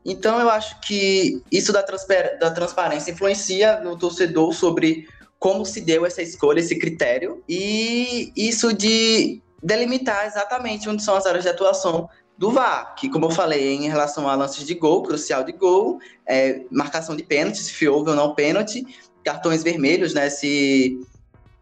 [0.04, 5.08] Então eu acho que isso da transparência influencia no torcedor sobre
[5.46, 11.24] como se deu essa escolha, esse critério, e isso de delimitar exatamente onde são as
[11.24, 15.04] áreas de atuação do VAR, que, como eu falei, em relação a lances de gol,
[15.04, 18.84] crucial de gol, é, marcação de pênalti, se houve ou não pênalti,
[19.22, 20.98] cartões vermelhos, né, se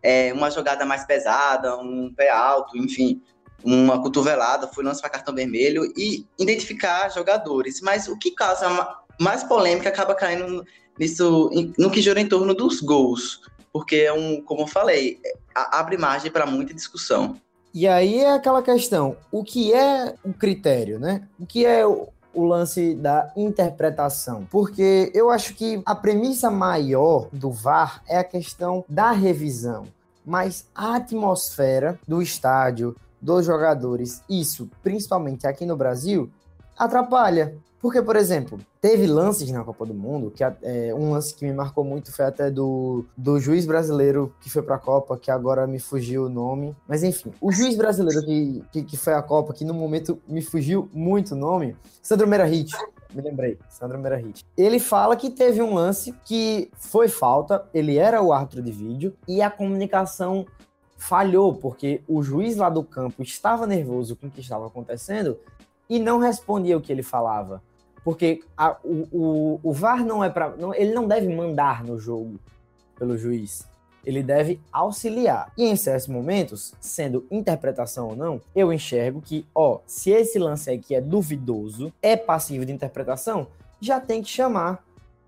[0.03, 3.20] é, uma jogada mais pesada, um pé alto, enfim,
[3.62, 7.83] uma cotovelada, foi lance para cartão vermelho, e identificar jogadores.
[7.83, 10.64] Mas o que causa mais polêmica acaba caindo
[10.99, 13.42] nisso, no que gira em torno dos gols
[13.74, 15.20] porque é um, como eu falei,
[15.52, 17.34] abre margem para muita discussão.
[17.74, 21.26] E aí é aquela questão, o que é o critério, né?
[21.40, 27.28] O que é o, o lance da interpretação, porque eu acho que a premissa maior
[27.32, 29.88] do VAR é a questão da revisão,
[30.24, 36.30] mas a atmosfera do estádio, dos jogadores, isso, principalmente aqui no Brasil,
[36.78, 41.44] atrapalha, Porque, por exemplo, teve lances na Copa do Mundo, que é, um lance que
[41.44, 45.66] me marcou muito foi até do, do juiz brasileiro que foi pra Copa, que agora
[45.66, 46.75] me fugiu o nome.
[46.88, 50.40] Mas enfim, o juiz brasileiro que, que, que foi à Copa, que no momento me
[50.40, 52.73] fugiu muito o nome, Sandro Merahit.
[53.12, 54.47] Me lembrei, Sandro Merahit.
[54.57, 59.14] Ele fala que teve um lance que foi falta, ele era o árbitro de vídeo
[59.29, 60.47] e a comunicação
[60.97, 65.37] falhou, porque o juiz lá do campo estava nervoso com o que estava acontecendo
[65.87, 67.62] e não respondia o que ele falava.
[68.05, 70.55] Porque a, o, o, o VAR não é para.
[70.77, 72.38] Ele não deve mandar no jogo
[72.97, 73.67] pelo juiz.
[74.05, 75.51] Ele deve auxiliar.
[75.57, 80.71] E em certos momentos, sendo interpretação ou não, eu enxergo que, ó, se esse lance
[80.71, 83.47] aqui é duvidoso, é passivo de interpretação,
[83.81, 84.85] já tem que chamar.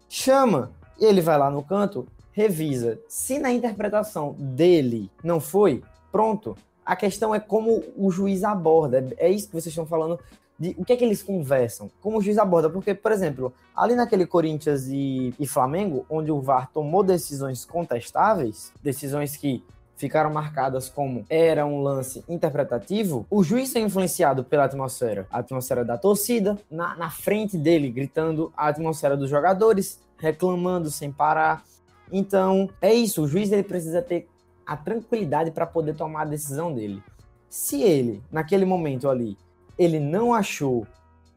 [0.09, 0.71] Chama.
[1.01, 2.99] Ele vai lá no canto, revisa.
[3.09, 6.57] Se na interpretação dele não foi, pronto.
[6.85, 9.07] A questão é como o juiz aborda.
[9.17, 10.21] É isso que vocês estão falando
[10.59, 13.95] de o que é que eles conversam, como o juiz aborda, porque, por exemplo, ali
[13.95, 19.62] naquele Corinthians e, e Flamengo, onde o VAR tomou decisões contestáveis, decisões que
[19.97, 25.85] ficaram marcadas como era um lance interpretativo, o juiz é influenciado pela atmosfera, a atmosfera
[25.85, 31.64] da torcida, na, na frente dele, gritando a atmosfera dos jogadores, reclamando sem parar.
[32.12, 34.29] Então, é isso, o juiz ele precisa ter
[34.66, 37.03] a tranquilidade para poder tomar a decisão dele.
[37.49, 39.37] Se ele, naquele momento ali,
[39.79, 40.87] ele não achou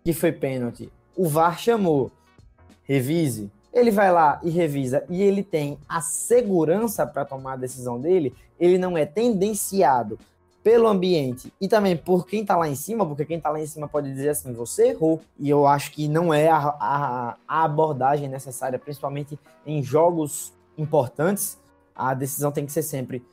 [0.03, 2.11] que foi pênalti, o VAR chamou,
[2.83, 7.99] revise, ele vai lá e revisa e ele tem a segurança para tomar a decisão
[7.99, 10.17] dele, ele não é tendenciado
[10.63, 13.65] pelo ambiente e também por quem está lá em cima, porque quem está lá em
[13.65, 15.21] cima pode dizer assim, você errou.
[15.39, 21.57] E eu acho que não é a, a, a abordagem necessária, principalmente em jogos importantes.
[21.95, 23.23] A decisão tem que ser sempre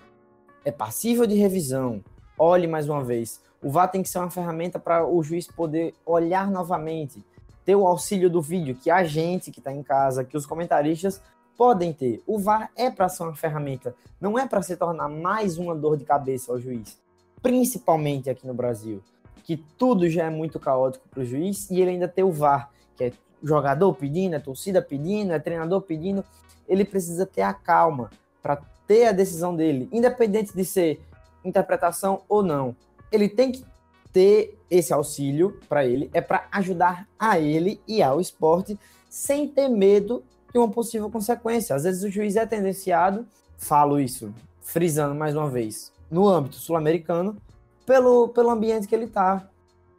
[0.65, 2.03] é passível de revisão.
[2.37, 3.41] Olhe mais uma vez.
[3.63, 7.25] O VAR tem que ser uma ferramenta para o juiz poder olhar novamente,
[7.65, 11.21] ter o auxílio do vídeo, que a gente que está em casa, que os comentaristas
[11.57, 12.23] podem ter.
[12.27, 15.97] O VAR é para ser uma ferramenta, não é para se tornar mais uma dor
[15.97, 16.99] de cabeça ao juiz,
[17.43, 19.03] principalmente aqui no Brasil,
[19.43, 22.71] que tudo já é muito caótico para o juiz e ele ainda tem o VAR,
[22.95, 26.25] que é jogador pedindo, é torcida pedindo, é treinador pedindo.
[26.69, 28.11] Ele precisa ter a calma
[28.43, 31.01] para ter a decisão dele, independente de ser
[31.45, 32.75] interpretação ou não
[33.11, 33.65] ele tem que
[34.13, 39.69] ter esse auxílio para ele, é para ajudar a ele e ao esporte sem ter
[39.69, 41.77] medo de uma possível consequência.
[41.77, 47.37] Às vezes o juiz é tendenciado, falo isso, frisando mais uma vez, no âmbito sul-americano,
[47.85, 49.49] pelo, pelo ambiente que ele está.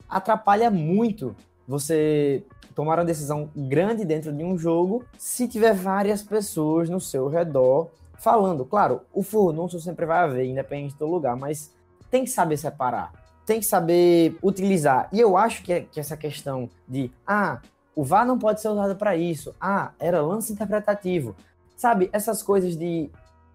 [0.09, 1.35] Atrapalha muito
[1.67, 2.43] você
[2.73, 7.89] tomar uma decisão grande dentro de um jogo se tiver várias pessoas no seu redor
[8.17, 8.65] falando.
[8.65, 11.71] Claro, o furdunço sempre vai haver, independente do lugar, mas
[12.09, 13.11] tem que saber separar,
[13.45, 15.09] tem que saber utilizar.
[15.11, 17.61] E eu acho que, que essa questão de, ah,
[17.95, 21.35] o VAR não pode ser usado para isso, ah, era lance interpretativo,
[21.75, 22.09] sabe?
[22.13, 23.09] Essas coisas de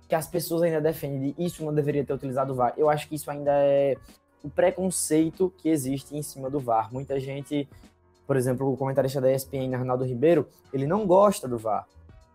[0.08, 2.74] que as pessoas ainda defendem de isso não deveria ter utilizado o VAR.
[2.76, 3.96] Eu acho que isso ainda é
[4.42, 6.92] o preconceito que existe em cima do VAR.
[6.92, 7.68] Muita gente,
[8.26, 11.86] por exemplo, o comentarista da ESPN, Arnaldo Ribeiro, ele não gosta do VAR.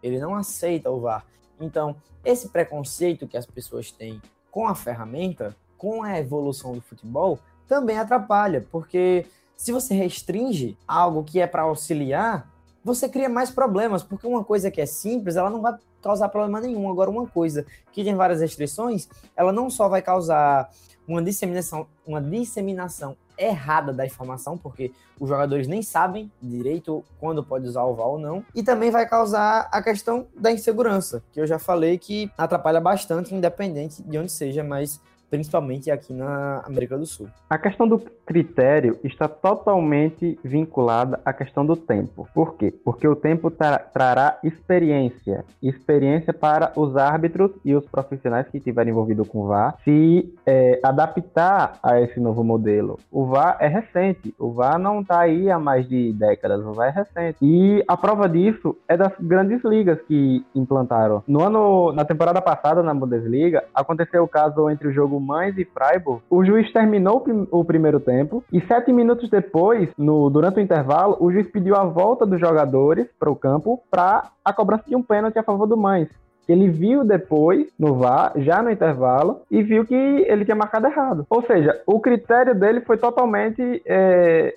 [0.02, 1.26] Ele não aceita o VAR.
[1.60, 7.40] Então, esse preconceito que as pessoas têm com a ferramenta com a evolução do futebol
[7.68, 12.50] também atrapalha, porque se você restringe algo que é para auxiliar,
[12.84, 16.62] você cria mais problemas, porque uma coisa que é simples, ela não vai causar problema
[16.62, 16.90] nenhum.
[16.90, 20.70] Agora, uma coisa que tem várias restrições, ela não só vai causar
[21.08, 27.68] uma disseminação, uma disseminação errada da informação, porque os jogadores nem sabem direito quando pode
[27.68, 31.48] usar o VAR ou não, e também vai causar a questão da insegurança, que eu
[31.48, 37.06] já falei que atrapalha bastante, independente de onde seja, mas principalmente aqui na América do
[37.06, 37.28] Sul.
[37.50, 42.28] A questão do critério está totalmente vinculada à questão do tempo.
[42.34, 42.74] Por quê?
[42.84, 48.92] Porque o tempo tra trará experiência, experiência para os árbitros e os profissionais que estiverem
[48.92, 53.00] envolvidos com o VAR se é, adaptar a esse novo modelo.
[53.12, 56.90] O VAR é recente, o VAR não está aí há mais de décadas, o VAR
[56.90, 57.38] é recente.
[57.42, 61.24] E a prova disso é das grandes ligas que implantaram.
[61.28, 65.58] No ano, na temporada passada na Bundesliga, aconteceu o caso entre o jogo jogo Mães
[65.58, 70.62] e Freiburg, o juiz terminou o primeiro tempo e sete minutos depois, no, durante o
[70.62, 74.96] intervalo, o juiz pediu a volta dos jogadores para o campo para a cobrança de
[74.96, 76.08] um pênalti a favor do Mães.
[76.48, 81.26] Ele viu depois, no VAR, já no intervalo, e viu que ele tinha marcado errado.
[81.30, 84.56] Ou seja, o critério dele foi totalmente, é,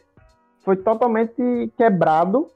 [0.64, 2.46] foi totalmente quebrado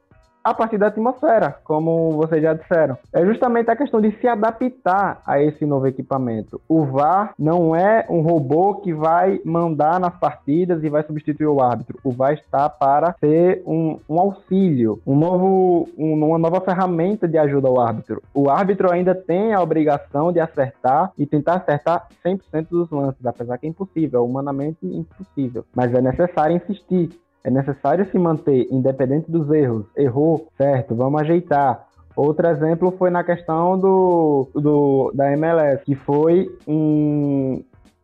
[0.45, 2.99] a partir da atmosfera, como vocês já disseram.
[3.13, 6.61] É justamente a questão de se adaptar a esse novo equipamento.
[6.69, 11.63] O VAR não é um robô que vai mandar nas partidas e vai substituir o
[11.63, 11.99] árbitro.
[12.05, 17.39] O VAR está para ser um, um auxílio, um novo, um, uma nova ferramenta de
[17.39, 18.23] ajuda ao árbitro.
[18.35, 23.57] O árbitro ainda tem a obrigação de acertar e tentar acertar 100% dos lances, apesar
[23.57, 25.65] que é impossível, é humanamente impossível.
[25.75, 27.09] Mas é necessário insistir
[27.45, 29.85] é necessário se manter independente dos erros.
[29.95, 31.87] Errou, certo, vamos ajeitar.
[32.17, 37.63] Outro exemplo foi na questão do, do da MLS, que foi um,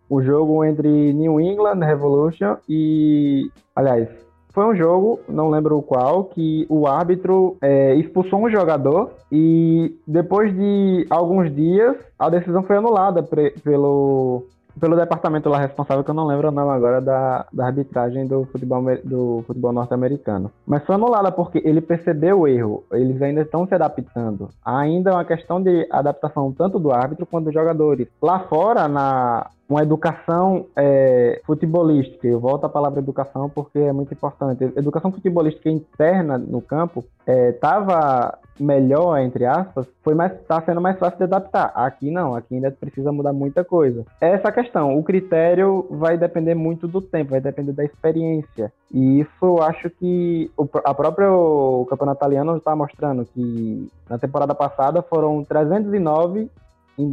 [0.08, 3.50] o jogo entre New England Revolution e.
[3.74, 4.08] Aliás,
[4.52, 10.52] foi um jogo, não lembro qual, que o árbitro é, expulsou um jogador e depois
[10.52, 14.44] de alguns dias a decisão foi anulada pelo,
[14.80, 18.44] pelo departamento lá responsável, que eu não lembro o nome agora da, da arbitragem do
[18.46, 20.50] futebol, do futebol norte-americano.
[20.66, 24.48] Mas foi anulada porque ele percebeu o erro, eles ainda estão se adaptando.
[24.64, 28.08] Ainda é uma questão de adaptação tanto do árbitro quanto dos jogadores.
[28.22, 34.12] Lá fora, na uma educação é, futebolística, eu volto à palavra educação porque é muito
[34.12, 34.64] importante.
[34.76, 40.98] Educação futebolística interna no campo estava é, melhor, entre aspas, foi mais está sendo mais
[40.98, 41.72] fácil de adaptar.
[41.74, 44.04] Aqui não, aqui ainda precisa mudar muita coisa.
[44.20, 48.72] Essa questão, o critério vai depender muito do tempo, vai depender da experiência.
[48.92, 54.18] E isso eu acho que o, a própria o campeonato italiano está mostrando que na
[54.18, 56.50] temporada passada foram 309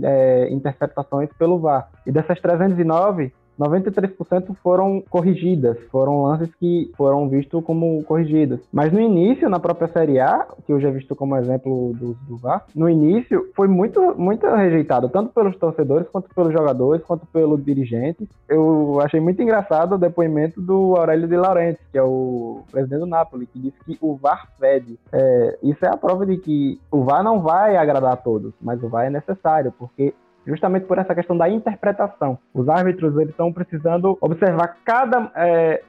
[0.04, 1.90] é, interceptações pelo VAR.
[2.06, 8.60] E dessas 309, 93% foram corrigidas, foram lances que foram vistos como corrigidos.
[8.72, 12.38] Mas no início, na própria Série A, que eu já visto como exemplo do, do
[12.38, 17.64] VAR, no início foi muito, muito rejeitado, tanto pelos torcedores, quanto pelos jogadores, quanto pelos
[17.64, 18.28] dirigentes.
[18.47, 23.05] Eu achei muito engraçado o depoimento do Aurélio de Laurentiis, que é o presidente do
[23.05, 24.99] Napoli, que disse que o VAR fede.
[25.12, 28.82] É, isso é a prova de que o VAR não vai agradar a todos, mas
[28.84, 30.14] o VAR é necessário, porque
[30.48, 32.39] justamente por essa questão da interpretação.
[32.54, 35.84] Os árbitros estão precisando observar cada é,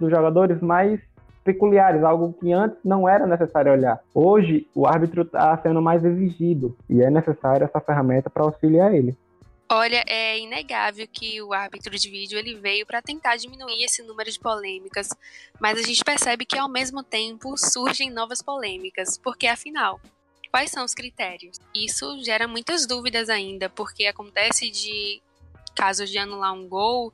[0.00, 0.98] dos jogadores mais
[1.44, 4.00] peculiares, algo que antes não era necessário olhar.
[4.14, 9.16] Hoje, o árbitro está sendo mais exigido e é necessário essa ferramenta para auxiliar ele.
[9.70, 14.30] Olha, é inegável que o árbitro de vídeo ele veio para tentar diminuir esse número
[14.30, 15.10] de polêmicas,
[15.60, 20.00] mas a gente percebe que ao mesmo tempo surgem novas polêmicas, porque afinal,
[20.50, 21.58] Quais são os critérios?
[21.74, 25.22] Isso gera muitas dúvidas ainda, porque acontece de
[25.74, 27.12] casos de anular um gol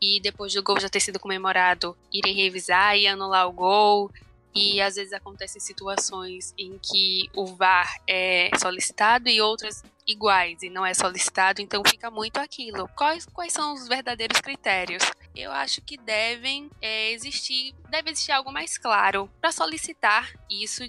[0.00, 4.10] e depois do gol já ter sido comemorado, irem revisar e anular o gol.
[4.54, 10.70] E às vezes acontecem situações em que o VAR é solicitado e outras iguais e
[10.70, 12.88] não é solicitado, então fica muito aquilo.
[12.96, 15.02] Quais, quais são os verdadeiros critérios?
[15.36, 20.82] Eu acho que devem é, existir, deve existir algo mais claro para solicitar isso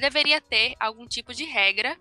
[0.00, 1.96] deveria ter algum tipo de regra,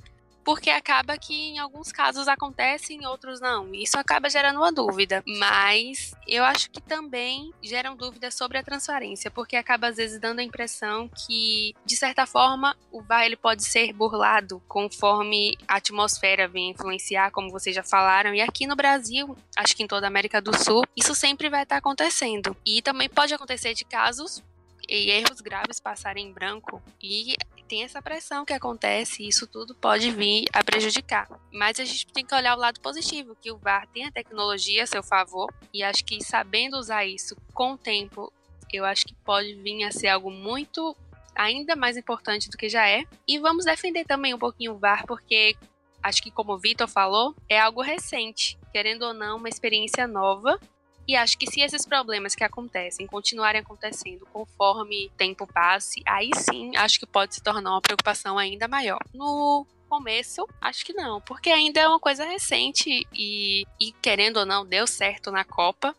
[0.46, 3.74] porque acaba que em alguns casos acontece, em outros não.
[3.74, 5.24] Isso acaba gerando uma dúvida.
[5.26, 10.40] Mas eu acho que também geram dúvidas sobre a transparência, porque acaba às vezes dando
[10.40, 16.48] a impressão que, de certa forma, o VAR ele pode ser burlado conforme a atmosfera
[16.48, 18.36] vem influenciar, como vocês já falaram.
[18.36, 21.64] E aqui no Brasil, acho que em toda a América do Sul, isso sempre vai
[21.64, 22.56] estar acontecendo.
[22.64, 24.44] E também pode acontecer de casos
[24.88, 27.36] e erros graves passarem em branco e
[27.68, 31.28] tem essa pressão que acontece e isso tudo pode vir a prejudicar.
[31.52, 34.84] Mas a gente tem que olhar o lado positivo, que o VAR tem a tecnologia
[34.84, 38.32] a seu favor e acho que sabendo usar isso com o tempo,
[38.76, 40.96] eu acho que pode vir a ser algo muito
[41.34, 43.06] ainda mais importante do que já é.
[43.28, 45.56] E vamos defender também um pouquinho o VAR, porque
[46.02, 50.60] acho que como o Vitor falou, é algo recente, querendo ou não, uma experiência nova
[51.08, 56.76] e acho que se esses problemas que acontecem continuarem acontecendo conforme tempo passe, aí sim
[56.78, 59.00] acho que pode se tornar uma preocupação ainda maior.
[59.14, 64.46] No começo, acho que não, porque ainda é uma coisa recente e, e querendo ou
[64.46, 65.96] não, deu certo na Copa.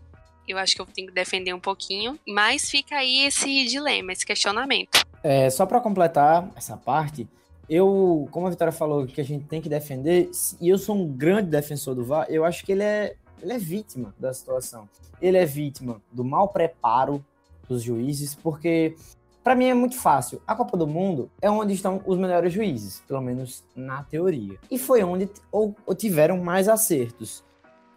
[0.47, 4.25] Eu acho que eu tenho que defender um pouquinho, mas fica aí esse dilema, esse
[4.25, 5.05] questionamento.
[5.23, 7.27] É, só para completar essa parte,
[7.69, 10.31] eu, como a Vitória falou que a gente tem que defender,
[10.61, 13.59] e eu sou um grande defensor do VAR, eu acho que ele é ele é
[13.59, 14.89] vítima da situação.
[15.21, 17.25] Ele é vítima do mau preparo
[17.69, 18.97] dos juízes, porque
[19.43, 20.41] para mim é muito fácil.
[20.47, 24.59] A Copa do Mundo é onde estão os melhores juízes, pelo menos na teoria.
[24.71, 27.45] E foi onde ou, ou tiveram mais acertos.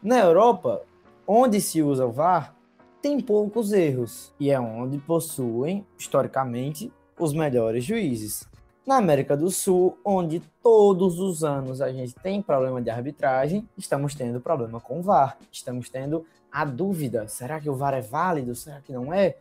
[0.01, 0.81] Na Europa,
[1.27, 2.55] onde se usa o VAR,
[3.01, 8.48] tem poucos erros e é onde possuem, historicamente, os melhores juízes.
[8.85, 14.15] Na América do Sul, onde todos os anos a gente tem problema de arbitragem, estamos
[14.15, 15.37] tendo problema com o VAR.
[15.51, 18.55] Estamos tendo a dúvida: será que o VAR é válido?
[18.55, 19.35] Será que não é?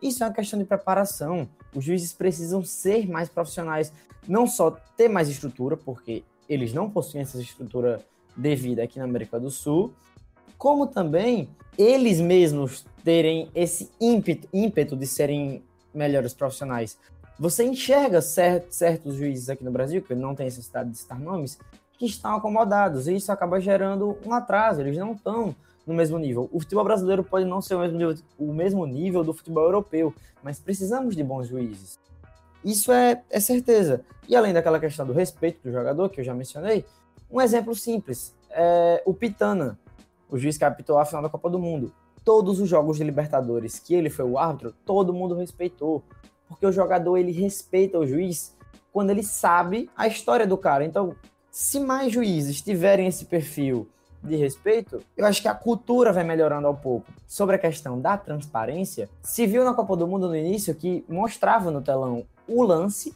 [0.00, 1.48] Isso é uma questão de preparação.
[1.74, 3.92] Os juízes precisam ser mais profissionais,
[4.26, 8.00] não só ter mais estrutura, porque eles não possuem essa estrutura
[8.36, 9.92] devida aqui na América do Sul,
[10.56, 15.62] como também eles mesmos terem esse ímpeto, ímpeto de serem
[15.92, 16.98] melhores profissionais.
[17.38, 21.58] Você enxerga certos juízes aqui no Brasil, que não tem necessidade de citar nomes,
[21.98, 25.54] que estão acomodados, e isso acaba gerando um atraso, eles não estão
[25.86, 26.48] no mesmo nível.
[26.52, 30.14] O futebol brasileiro pode não ser o mesmo nível, o mesmo nível do futebol europeu,
[30.42, 31.98] mas precisamos de bons juízes.
[32.64, 34.02] Isso é, é certeza.
[34.28, 36.84] E além daquela questão do respeito do jogador, que eu já mencionei,
[37.30, 39.78] um exemplo simples, é o Pitana,
[40.30, 41.92] o juiz que apitou a final da Copa do Mundo.
[42.24, 46.02] Todos os jogos de Libertadores que ele foi o árbitro, todo mundo respeitou,
[46.48, 48.54] porque o jogador ele respeita o juiz
[48.92, 50.84] quando ele sabe a história do cara.
[50.84, 51.14] Então,
[51.50, 53.88] se mais juízes tiverem esse perfil
[54.22, 57.06] de respeito, eu acho que a cultura vai melhorando ao pouco.
[57.26, 61.70] Sobre a questão da transparência, se viu na Copa do Mundo no início que mostrava
[61.70, 63.14] no telão o lance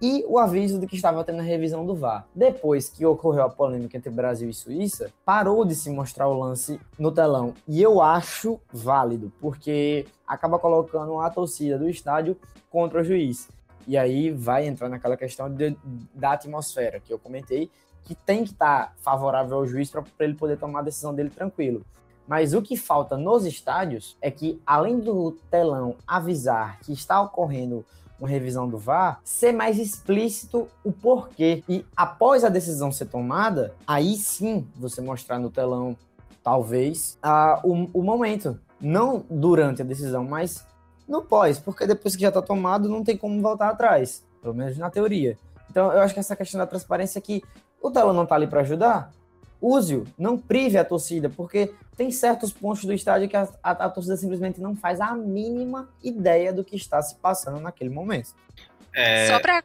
[0.00, 2.26] e o aviso de que estava tendo a revisão do VAR.
[2.34, 6.80] Depois que ocorreu a polêmica entre Brasil e Suíça, parou de se mostrar o lance
[6.98, 7.54] no telão.
[7.66, 12.36] E eu acho válido, porque acaba colocando a torcida do estádio
[12.70, 13.48] contra o juiz.
[13.86, 15.76] E aí vai entrar naquela questão de,
[16.14, 17.70] da atmosfera que eu comentei,
[18.04, 21.30] que tem que estar tá favorável ao juiz para ele poder tomar a decisão dele
[21.30, 21.84] tranquilo.
[22.26, 27.84] Mas o que falta nos estádios é que, além do telão avisar que está ocorrendo
[28.18, 31.62] uma revisão do VAR, ser mais explícito o porquê.
[31.68, 35.96] E após a decisão ser tomada, aí sim você mostrar no telão,
[36.42, 38.58] talvez, a, o, o momento.
[38.80, 40.64] Não durante a decisão, mas
[41.08, 44.76] no pós, porque depois que já está tomado, não tem como voltar atrás, pelo menos
[44.78, 45.36] na teoria.
[45.70, 47.42] Então, eu acho que essa questão da transparência aqui,
[47.82, 49.10] o telão não está ali para ajudar,
[49.60, 53.90] use-o, não prive a torcida, porque tem certos pontos do estádio que a, a, a,
[53.90, 58.34] torcida simplesmente não faz a mínima ideia do que está se passando naquele momento.
[58.94, 59.26] É...
[59.26, 59.64] Só para.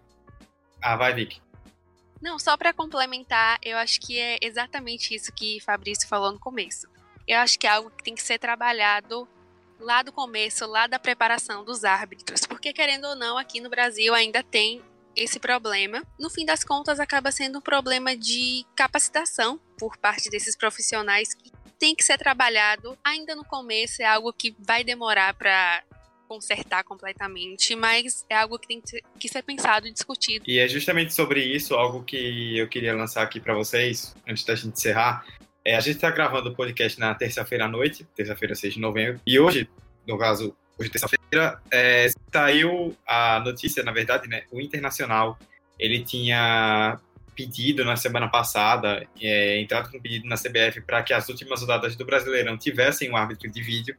[0.82, 1.42] Ah, vai, Vic.
[2.22, 6.88] Não, só para complementar, eu acho que é exatamente isso que Fabrício falou no começo.
[7.28, 9.28] Eu acho que é algo que tem que ser trabalhado
[9.80, 14.14] lá do começo, lá da preparação dos árbitros, porque querendo ou não, aqui no Brasil
[14.14, 14.82] ainda tem
[15.16, 16.02] esse problema.
[16.20, 21.52] No fim das contas, acaba sendo um problema de capacitação por parte desses profissionais que
[21.80, 24.02] tem que ser trabalhado ainda no começo.
[24.02, 25.84] É algo que vai demorar para
[26.28, 28.82] consertar completamente, mas é algo que tem
[29.20, 30.46] que ser pensado e discutido.
[30.48, 34.56] E é justamente sobre isso algo que eu queria lançar aqui para vocês, antes da
[34.56, 35.26] gente encerrar.
[35.66, 39.22] É, a gente está gravando o podcast na terça-feira à noite, terça-feira, 6 de novembro,
[39.26, 39.70] e hoje,
[40.08, 44.44] no caso, hoje terça-feira, é, saiu a notícia, na verdade, né?
[44.52, 45.38] O Internacional,
[45.80, 47.00] ele tinha
[47.34, 51.96] pedido na semana passada, é, entrado com pedido na CBF para que as últimas rodadas
[51.96, 53.96] do Brasileirão tivessem um árbitro de vídeo.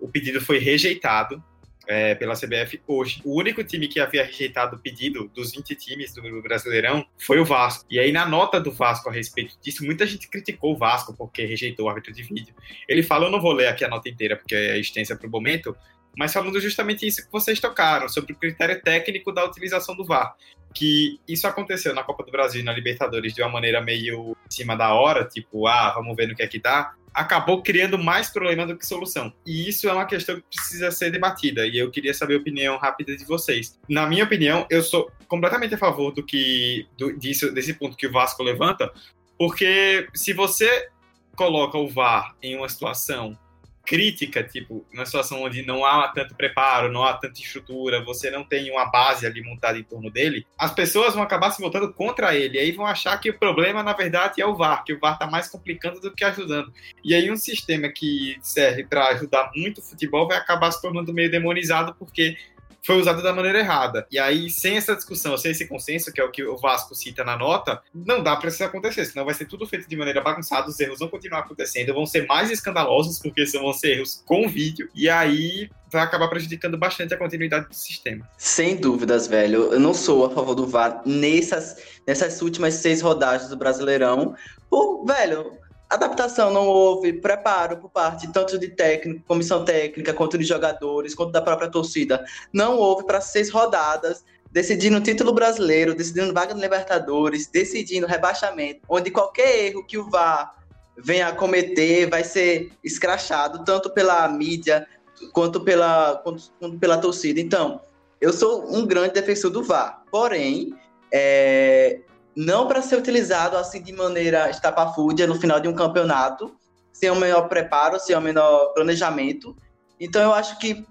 [0.00, 1.42] O pedido foi rejeitado
[1.86, 3.20] é, pela CBF hoje.
[3.24, 7.44] O único time que havia rejeitado o pedido dos 20 times do Brasileirão foi o
[7.44, 7.84] Vasco.
[7.90, 11.44] E aí, na nota do Vasco a respeito disso, muita gente criticou o Vasco porque
[11.44, 12.54] rejeitou o árbitro de vídeo.
[12.88, 15.30] Ele fala, eu não vou ler aqui a nota inteira porque é extensa para o
[15.30, 15.76] momento,
[16.16, 20.34] mas falando justamente isso que vocês tocaram, sobre o critério técnico da utilização do VAR.
[20.74, 24.50] Que isso aconteceu na Copa do Brasil e na Libertadores de uma maneira meio em
[24.50, 26.94] cima da hora, tipo, ah, vamos ver no que é que dá.
[27.14, 29.32] Acabou criando mais problema do que solução.
[29.44, 31.66] E isso é uma questão que precisa ser debatida.
[31.66, 33.78] E eu queria saber a opinião rápida de vocês.
[33.88, 38.06] Na minha opinião, eu sou completamente a favor do que do, disso, desse ponto que
[38.06, 38.90] o Vasco levanta,
[39.38, 40.88] porque se você
[41.36, 43.36] coloca o VAR em uma situação
[43.84, 48.44] crítica, tipo, numa situação onde não há tanto preparo, não há tanta estrutura, você não
[48.44, 52.34] tem uma base ali montada em torno dele, as pessoas vão acabar se voltando contra
[52.34, 54.98] ele, e aí vão achar que o problema, na verdade, é o VAR, que o
[54.98, 56.72] VAR está mais complicando do que ajudando.
[57.04, 61.12] E aí um sistema que serve para ajudar muito o futebol vai acabar se tornando
[61.12, 62.36] meio demonizado, porque
[62.84, 64.06] foi usado da maneira errada.
[64.10, 67.24] E aí, sem essa discussão, sem esse consenso, que é o que o Vasco cita
[67.24, 70.68] na nota, não dá para isso acontecer, senão vai ser tudo feito de maneira bagunçada,
[70.68, 74.88] os erros vão continuar acontecendo, vão ser mais escandalosos, porque vão ser erros com vídeo,
[74.94, 78.28] e aí vai acabar prejudicando bastante a continuidade do sistema.
[78.38, 79.72] Sem dúvidas, velho.
[79.72, 81.76] Eu não sou a favor do VAR nessas,
[82.06, 84.34] nessas últimas seis rodadas do Brasileirão.
[84.70, 85.52] Por, velho,
[85.94, 91.32] adaptação não houve, preparo por parte tanto de técnico, comissão técnica, quanto de jogadores, quanto
[91.32, 92.24] da própria torcida.
[92.52, 98.80] Não houve para seis rodadas, decidindo o título brasileiro, decidindo vaga no Libertadores, decidindo rebaixamento,
[98.88, 100.54] onde qualquer erro que o VAR
[100.96, 104.86] venha a cometer vai ser escrachado, tanto pela mídia
[105.32, 107.40] quanto pela, quanto, quanto pela torcida.
[107.40, 107.80] Então,
[108.20, 110.74] eu sou um grande defensor do VAR, porém,
[111.12, 112.00] é,
[112.34, 116.54] não para ser utilizado assim de maneira estapafúrdia no final de um campeonato,
[116.92, 119.56] sem o menor preparo, sem o menor planejamento.
[119.98, 120.84] Então eu acho que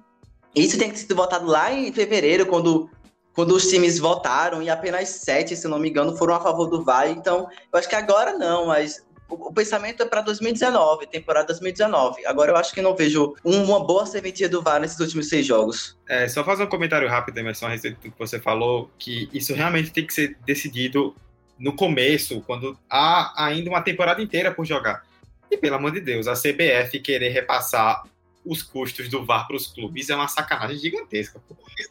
[0.55, 2.89] Isso tem que ser votado lá em fevereiro, quando,
[3.33, 6.83] quando os times votaram, e apenas sete, se não me engano, foram a favor do
[6.83, 7.09] VAR.
[7.09, 12.25] Então, eu acho que agora não, mas o, o pensamento é para 2019, temporada 2019.
[12.25, 15.97] Agora eu acho que não vejo uma boa serventia do VAR nesses últimos seis jogos.
[16.07, 19.53] É, só fazer um comentário rápido, Emerson, a respeito do que você falou, que isso
[19.53, 21.15] realmente tem que ser decidido
[21.61, 25.05] no começo, quando há ainda uma temporada inteira por jogar.
[25.49, 28.03] E pelo amor de Deus, a CBF querer repassar
[28.43, 31.39] os custos do VAR para os clubes é uma sacanagem gigantesca.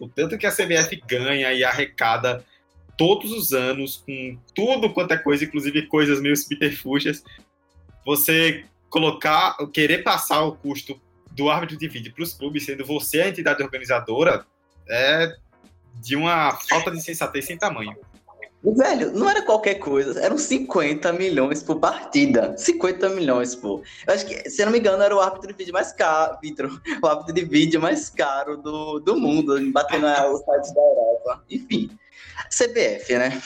[0.01, 2.45] O tanto que a CBF ganha e arrecada
[2.99, 7.23] todos os anos, com tudo quanto é coisa, inclusive coisas meio subterfúgias,
[8.05, 11.01] você colocar, querer passar o custo
[11.31, 14.45] do árbitro de vídeo para os clubes, sendo você a entidade organizadora,
[14.89, 15.33] é
[15.95, 17.97] de uma falta de sensatez sem tamanho.
[18.63, 22.55] Velho, não era qualquer coisa, eram 50 milhões por partida.
[22.59, 23.83] 50 milhões, pô.
[24.07, 26.39] Eu acho que, se eu não me engano, era o árbitro de vídeo mais caro,
[26.43, 31.43] Vitor, o árbitro de vídeo mais caro do, do mundo, batendo os sites da Europa.
[31.51, 31.91] Enfim,
[32.51, 33.41] CBF, né?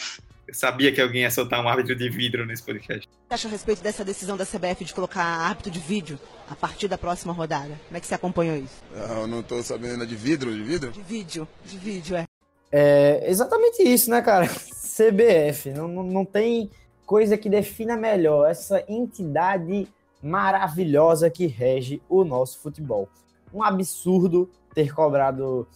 [0.49, 3.07] Eu sabia que alguém ia soltar um árbitro de vidro nesse podcast.
[3.07, 6.19] O que acha a respeito dessa decisão da CBF de colocar árbitro de vídeo
[6.51, 7.79] a partir da próxima rodada?
[7.87, 8.83] Como é que você acompanhou isso?
[8.93, 10.91] Eu não tô sabendo de vidro, de vidro?
[10.91, 12.25] De vídeo, de vídeo, é.
[12.71, 14.51] É exatamente isso, né, cara?
[14.97, 16.71] CBF, não, não, tem
[17.05, 19.89] coisa que defina melhor essa entidade
[20.23, 23.09] maravilhosa que rege o nosso futebol.
[23.53, 25.67] Um absurdo ter cobrado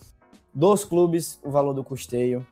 [0.55, 2.47] dos clubes o valor do custeio,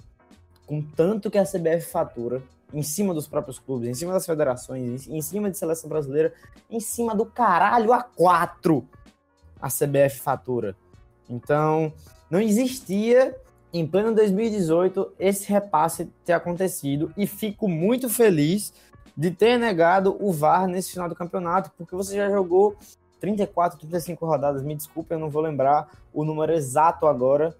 [0.66, 2.42] com tanto que a CBF fatura
[2.74, 6.34] em cima dos próprios clubes, em cima das federações, em cima de seleção brasileira,
[6.68, 8.88] em cima do caralho a quatro
[9.60, 10.76] a CBF fatura.
[11.28, 11.92] Então,
[12.28, 13.36] não existia
[13.78, 18.72] em pleno 2018 esse repasse ter acontecido e fico muito feliz
[19.16, 22.76] de ter negado o VAR nesse final do campeonato, porque você já jogou
[23.20, 27.56] 34, 35 rodadas, me desculpe, eu não vou lembrar o número exato agora,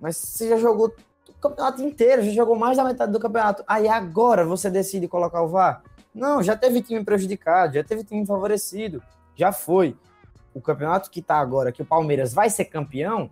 [0.00, 0.94] mas você já jogou
[1.40, 3.62] campeonato inteiro, já jogou mais da metade do campeonato.
[3.66, 5.82] Aí agora você decide colocar o VAR?
[6.14, 9.02] Não, já teve time prejudicado, já teve time favorecido,
[9.36, 9.96] já foi.
[10.52, 13.30] O campeonato que tá agora, que o Palmeiras vai ser campeão,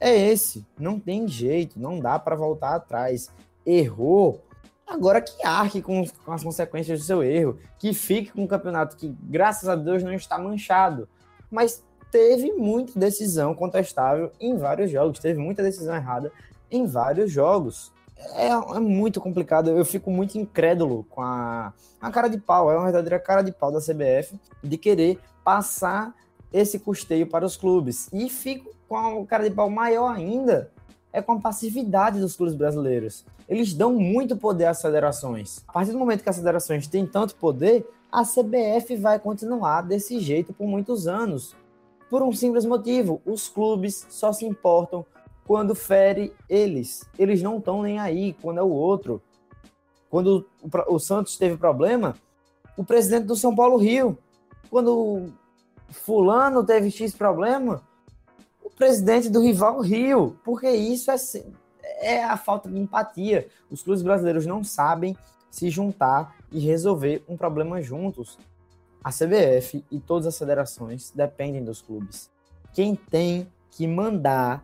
[0.00, 0.66] é esse.
[0.78, 3.30] Não tem jeito, não dá para voltar atrás.
[3.64, 4.42] Errou,
[4.86, 8.96] agora que arque com, com, as consequências do seu erro, que fique com um campeonato
[8.96, 11.08] que, graças a Deus, não está manchado.
[11.50, 16.30] Mas teve muita decisão contestável em vários jogos, teve muita decisão errada
[16.70, 17.92] em vários jogos.
[18.34, 22.76] É, é, muito complicado, eu fico muito incrédulo com a, a cara de pau, é
[22.76, 26.14] uma verdadeira cara de pau da CBF de querer passar
[26.52, 28.08] esse custeio para os clubes.
[28.12, 30.70] E fico com a cara de pau maior ainda,
[31.12, 33.24] é com a passividade dos clubes brasileiros.
[33.48, 35.62] Eles dão muito poder às federações.
[35.68, 40.18] A partir do momento que as federações têm tanto poder, a CBF vai continuar desse
[40.20, 41.54] jeito por muitos anos.
[42.10, 45.04] Por um simples motivo: os clubes só se importam
[45.46, 47.08] quando fere eles.
[47.18, 49.22] Eles não estão nem aí quando é o outro.
[50.10, 52.14] Quando o, o, Santos teve problema,
[52.76, 54.16] o presidente do São Paulo riu.
[54.70, 55.32] Quando
[55.90, 57.93] fulano teve X problema, o
[58.76, 60.36] presidente do rival riu.
[60.44, 61.16] Porque isso é,
[62.00, 63.48] é a falta de empatia.
[63.70, 65.16] Os clubes brasileiros não sabem
[65.50, 68.38] se juntar e resolver um problema juntos.
[69.02, 72.30] A CBF e todas as federações dependem dos clubes.
[72.72, 74.62] Quem tem que mandar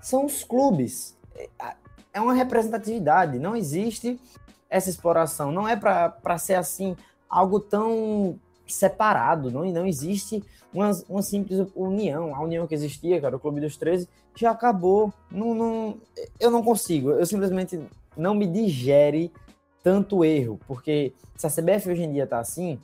[0.00, 1.16] são os clubes.
[1.34, 1.74] É,
[2.12, 4.20] é uma representatividade, não existe
[4.68, 5.50] essa exploração.
[5.50, 6.96] Não é para ser assim
[7.28, 8.38] algo tão
[8.74, 10.42] separado, não, não existe
[10.72, 12.34] uma, uma simples união.
[12.34, 15.12] A união que existia, cara, o Clube dos 13, já acabou.
[15.30, 15.96] Não, não,
[16.38, 17.80] eu não consigo, eu simplesmente
[18.16, 19.32] não me digere
[19.82, 22.78] tanto erro, porque se a CBF hoje em dia tá assim,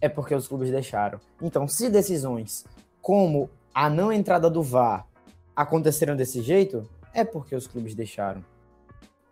[0.00, 1.20] é porque os clubes deixaram.
[1.42, 2.64] Então, se decisões
[3.02, 5.06] como a não entrada do VAR
[5.54, 8.44] aconteceram desse jeito, é porque os clubes deixaram.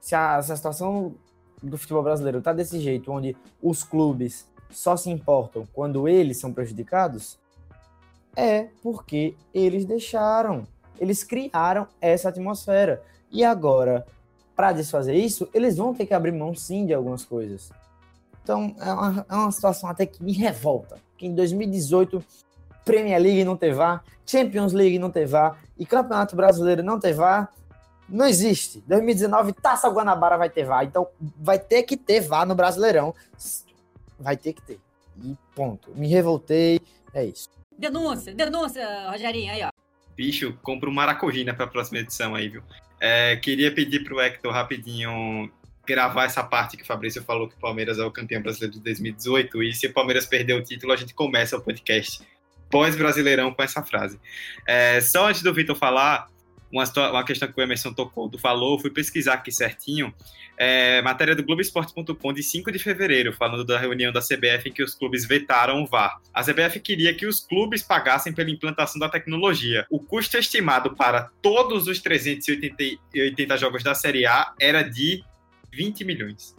[0.00, 1.14] Se a, se a situação
[1.62, 6.52] do futebol brasileiro está desse jeito, onde os clubes só se importam quando eles são
[6.52, 7.38] prejudicados,
[8.36, 10.66] é porque eles deixaram.
[10.98, 13.02] Eles criaram essa atmosfera.
[13.30, 14.06] E agora,
[14.54, 17.70] para desfazer isso, eles vão ter que abrir mão sim de algumas coisas.
[18.42, 20.96] Então, é uma, é uma situação até que me revolta.
[21.16, 22.24] Que em 2018
[22.84, 27.12] Premier League não ter VAR, Champions League não ter VAR e Campeonato Brasileiro não ter
[27.12, 27.52] VAR,
[28.08, 28.82] não existe.
[28.86, 30.84] 2019, Taça Guanabara vai ter VAR.
[30.84, 31.06] Então,
[31.38, 33.14] vai ter que ter VAR no Brasileirão.
[34.18, 34.80] Vai ter que ter.
[35.22, 35.90] E ponto.
[35.94, 36.80] Me revoltei.
[37.14, 37.50] É isso.
[37.76, 39.70] Denúncia, denúncia, Rogerinho, aí, ó.
[40.16, 42.62] Bicho, compra um maracujina pra próxima edição aí, viu?
[43.00, 45.50] É, queria pedir pro Hector rapidinho
[45.86, 48.80] gravar essa parte que o Fabrício falou que o Palmeiras é o campeão brasileiro de
[48.80, 52.20] 2018 e se o Palmeiras perder o título, a gente começa o podcast
[52.68, 54.20] pós-brasileirão com essa frase.
[54.66, 56.28] É, só antes do Vitor falar,
[56.70, 60.12] uma, uma questão que o Emerson tocou, do falou, fui pesquisar aqui certinho,
[60.56, 64.82] é, matéria do Globoesporte.com de 5 de fevereiro, falando da reunião da CBF em que
[64.82, 66.20] os clubes vetaram o VAR.
[66.32, 69.86] A CBF queria que os clubes pagassem pela implantação da tecnologia.
[69.90, 75.22] O custo estimado para todos os 380 jogos da Série A era de
[75.72, 76.56] 20 milhões.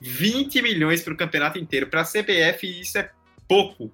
[0.00, 1.86] 20 milhões para o campeonato inteiro.
[1.86, 3.10] Para a CBF, isso é
[3.48, 3.92] pouco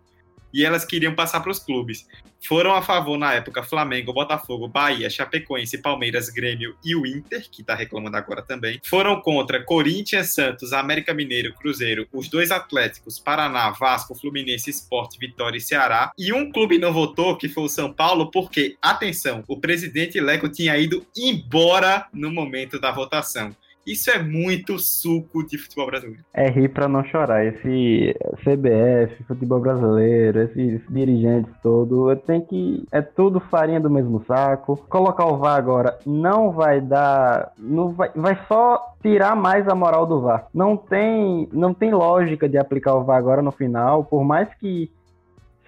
[0.52, 2.06] e elas queriam passar para os clubes.
[2.46, 7.62] Foram a favor na época Flamengo, Botafogo, Bahia, Chapecoense, Palmeiras, Grêmio e o Inter, que
[7.62, 8.80] está reclamando agora também.
[8.84, 15.58] Foram contra Corinthians, Santos, América Mineiro, Cruzeiro, os dois Atléticos, Paraná, Vasco, Fluminense, Esporte, Vitória
[15.58, 16.12] e Ceará.
[16.16, 20.48] E um clube não votou, que foi o São Paulo, porque, atenção, o presidente Leco
[20.48, 23.54] tinha ido embora no momento da votação.
[23.88, 26.22] Isso é muito suco de futebol brasileiro.
[26.34, 27.46] É rir pra não chorar.
[27.46, 28.14] Esse
[28.44, 32.84] CBF, futebol brasileiro, esses dirigentes todos, tem que.
[32.92, 34.76] É tudo farinha do mesmo saco.
[34.90, 37.52] Colocar o VAR agora não vai dar.
[37.58, 40.48] Não vai, vai só tirar mais a moral do VAR.
[40.52, 44.90] Não tem, não tem lógica de aplicar o VAR agora no final, por mais que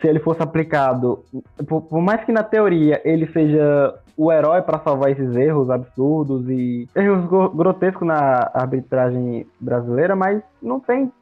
[0.00, 1.22] se ele fosse aplicado,
[1.68, 6.48] por, por, mais que na teoria ele seja o herói para salvar esses erros absurdos
[6.48, 11.12] e erros grotescos na arbitragem brasileira, mas não tem.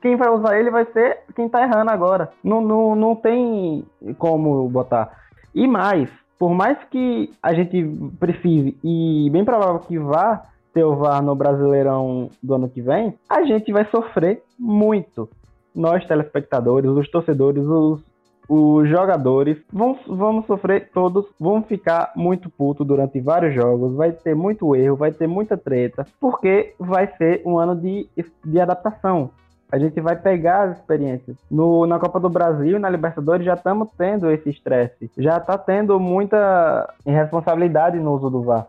[0.00, 2.30] Quem vai usar ele vai ser quem tá errando agora.
[2.42, 3.84] Não, não, não tem
[4.18, 5.10] como botar.
[5.54, 7.84] E mais, por mais que a gente
[8.18, 13.14] precise, e bem provável que vá ter o VAR no Brasileirão do ano que vem,
[13.28, 15.28] a gente vai sofrer muito
[15.74, 18.02] nós telespectadores, os torcedores, os
[18.48, 24.34] os jogadores vão, vão sofrer, todos vão ficar muito putos durante vários jogos, vai ter
[24.34, 28.08] muito erro, vai ter muita treta, porque vai ser um ano de,
[28.44, 29.30] de adaptação.
[29.72, 31.36] A gente vai pegar as experiências.
[31.50, 35.10] No, na Copa do Brasil na Libertadores já estamos tendo esse estresse.
[35.18, 38.68] Já está tendo muita irresponsabilidade no uso do VAR.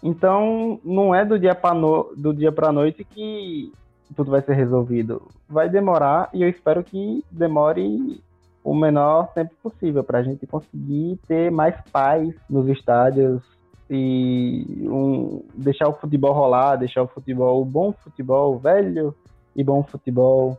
[0.00, 3.72] Então, não é do dia para no, do dia para noite que
[4.14, 5.22] tudo vai ser resolvido.
[5.48, 8.20] Vai demorar e eu espero que demore
[8.64, 13.42] o menor tempo possível para a gente conseguir ter mais paz nos estádios
[13.90, 19.14] e um, deixar o futebol rolar, deixar o futebol, o bom futebol, velho
[19.54, 20.58] e bom futebol,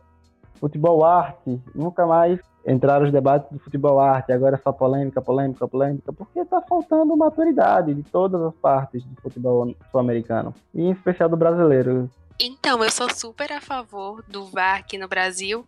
[0.60, 5.68] futebol arte, nunca mais entrar os debates do futebol arte, agora é só polêmica, polêmica,
[5.68, 11.28] polêmica, porque está faltando maturidade de todas as partes do futebol sul-americano, e em especial
[11.28, 12.10] do brasileiro.
[12.40, 15.64] Então, eu sou super a favor do VAR aqui no Brasil,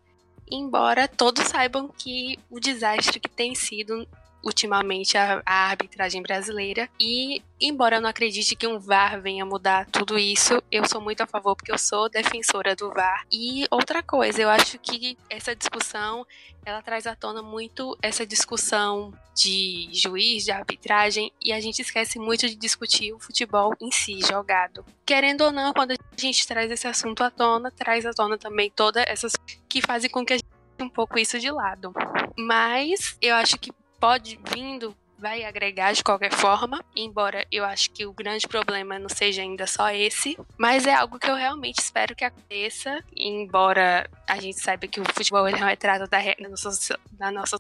[0.51, 4.07] embora todos saibam que o desastre que tem sido
[4.43, 6.89] ultimamente a, a, arbitragem brasileira.
[6.99, 11.23] E, embora eu não acredite que um VAR venha mudar tudo isso, eu sou muito
[11.23, 13.25] a favor porque eu sou defensora do VAR.
[13.33, 16.27] E outra coisa, eu acho que essa discussão
[16.65, 22.19] ela traz à tona muito essa discussão de juiz, de arbitragem, e a gente esquece
[22.19, 24.85] muito de discutir o futebol em si, jogado.
[25.07, 28.71] Querendo ou não, quando a gente traz esse assunto à tona, traz à tona também
[28.71, 29.33] todas essas
[29.69, 31.93] que fazem com que a gente um pouco isso de lado.
[32.37, 38.07] Mas eu acho que pode vindo vai agregar de qualquer forma, embora eu acho que
[38.07, 42.15] o grande problema não seja ainda só esse, mas é algo que eu realmente espero
[42.15, 46.19] que aconteça, embora a gente saiba que o futebol ele é tratado da,
[46.49, 47.59] nossa, da nossa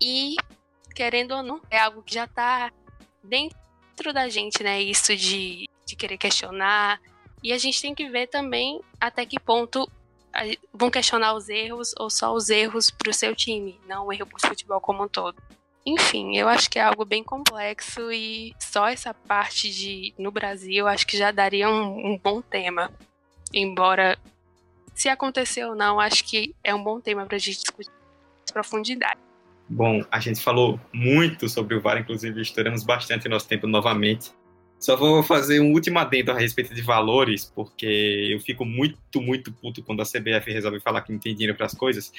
[0.00, 0.34] e
[0.94, 2.72] querendo ou não, é algo que já tá
[3.22, 7.00] dentro da gente, né, isso de, de querer questionar,
[7.42, 9.88] e a gente tem que ver também até que ponto
[10.72, 14.26] vão questionar os erros ou só os erros para o seu time, não o erro
[14.26, 15.40] para o futebol como um todo.
[15.86, 20.88] Enfim, eu acho que é algo bem complexo e só essa parte de no Brasil
[20.88, 22.90] acho que já daria um, um bom tema.
[23.54, 24.18] Embora,
[24.92, 28.52] se acontecer ou não, acho que é um bom tema para a gente discutir com
[28.52, 29.20] profundidade.
[29.68, 34.32] Bom, a gente falou muito sobre o VAR, inclusive estouramos bastante nosso tempo novamente.
[34.78, 39.50] Só vou fazer um último adendo a respeito de valores, porque eu fico muito, muito
[39.52, 42.12] puto quando a CBF resolve falar que não tem dinheiro para as coisas.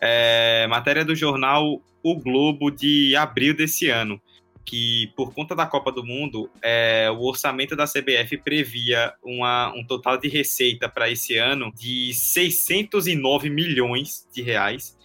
[0.00, 4.20] É, matéria do jornal O Globo de abril desse ano,
[4.64, 9.84] que por conta da Copa do Mundo, é, o orçamento da CBF previa uma, um
[9.84, 14.96] total de receita para esse ano de 609 milhões de reais.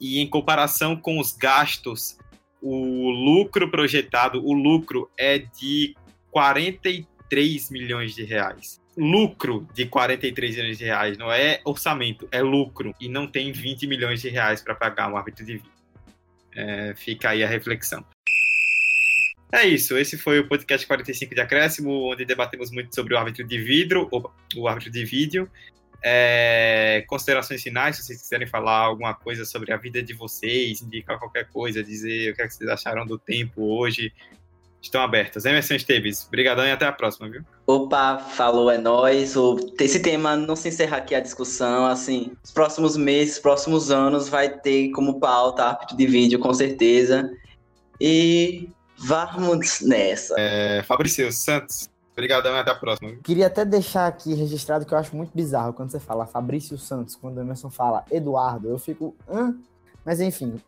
[0.00, 2.16] E em comparação com os gastos,
[2.60, 5.96] o lucro projetado, o lucro é de
[6.30, 8.80] 43 milhões de reais.
[8.96, 12.94] Lucro de 43 milhões de reais, não é orçamento, é lucro.
[13.00, 15.72] E não tem 20 milhões de reais para pagar um árbitro de vídeo.
[16.54, 18.04] É, fica aí a reflexão.
[19.50, 23.46] É isso, esse foi o podcast 45 de Acréscimo, onde debatemos muito sobre o árbitro
[23.46, 24.06] de vidro,
[24.54, 25.50] o árbitro de vídeo.
[26.02, 31.18] É, considerações finais, se vocês quiserem falar alguma coisa sobre a vida de vocês, indicar
[31.18, 34.12] qualquer coisa, dizer o que, é que vocês acharam do tempo hoje,
[34.80, 35.44] estão abertas.
[35.44, 37.42] Emerson Esteves, brigadão e até a próxima, viu?
[37.66, 39.34] Opa, falou, é nóis.
[39.80, 44.48] Esse tema não se encerra aqui a discussão, assim, os próximos meses, próximos anos vai
[44.48, 47.30] ter como pauta árbitro de vídeo, com certeza.
[48.00, 50.34] E vamos nessa.
[50.38, 53.14] É, Fabrício Santos, Obrigadão e até a próxima.
[53.22, 57.14] Queria até deixar aqui registrado que eu acho muito bizarro quando você fala Fabrício Santos,
[57.14, 59.56] quando o Emerson fala Eduardo, eu fico, hã?
[60.04, 60.60] Mas enfim,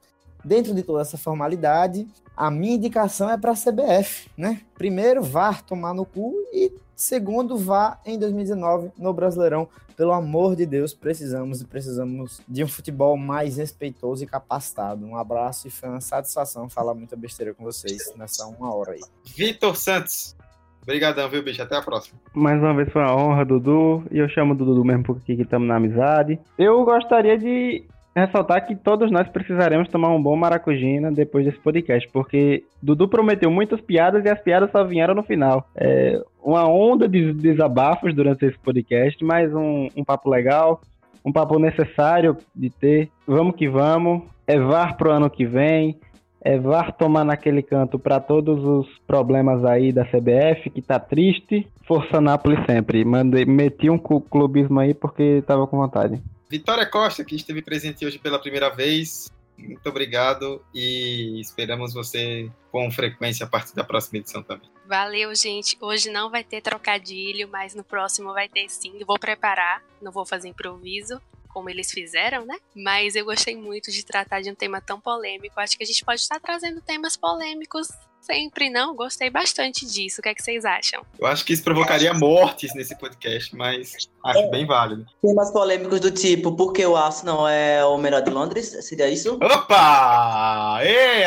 [0.44, 2.06] dentro de toda essa formalidade,
[2.40, 4.62] a minha indicação é para a CBF, né?
[4.74, 9.68] Primeiro, VAR tomar no cu e segundo, vá em 2019 no Brasileirão.
[9.94, 15.04] Pelo amor de Deus, precisamos e precisamos de um futebol mais respeitoso e capacitado.
[15.04, 19.00] Um abraço e foi uma satisfação falar muita besteira com vocês nessa uma hora aí.
[19.36, 20.34] Vitor Santos,
[20.82, 21.62] Obrigadão, viu, bicho?
[21.62, 22.18] Até a próxima.
[22.32, 24.02] Mais uma vez foi uma honra, Dudu.
[24.10, 26.40] E eu chamo Dudu mesmo porque aqui estamos na amizade.
[26.56, 32.08] Eu gostaria de ressaltar que todos nós precisaremos tomar um bom maracujina depois desse podcast,
[32.12, 35.66] porque Dudu prometeu muitas piadas e as piadas só vieram no final.
[35.76, 40.80] É uma onda de desabafos durante esse podcast, mas um, um papo legal,
[41.24, 43.08] um papo necessário de ter.
[43.26, 44.22] Vamos que vamos.
[44.46, 45.96] É VAR pro ano que vem
[46.42, 51.66] é, VAR tomar naquele canto para todos os problemas aí da CBF, que tá triste.
[51.86, 53.04] Força Nápoles sempre.
[53.04, 56.20] Mandei, meti um clubismo aí porque tava com vontade.
[56.50, 59.30] Vitória Costa, que esteve presente hoje pela primeira vez.
[59.56, 64.68] Muito obrigado e esperamos você com frequência a partir da próxima edição também.
[64.84, 65.78] Valeu, gente.
[65.80, 68.98] Hoje não vai ter trocadilho, mas no próximo vai ter sim.
[69.06, 71.22] Vou preparar, não vou fazer improviso
[71.52, 72.56] como eles fizeram, né?
[72.74, 75.58] Mas eu gostei muito de tratar de um tema tão polêmico.
[75.60, 77.88] Acho que a gente pode estar trazendo temas polêmicos
[78.20, 78.94] sempre, não?
[78.94, 80.20] Gostei bastante disso.
[80.20, 81.02] O que é que vocês acham?
[81.18, 84.50] Eu acho que isso provocaria mortes nesse podcast, mas acho é.
[84.50, 85.06] bem válido.
[85.22, 88.76] Temas polêmicos do tipo, por que o Arsenal é o melhor de Londres?
[88.82, 89.34] Seria isso?
[89.36, 90.80] Opa!
[90.82, 91.24] Ei,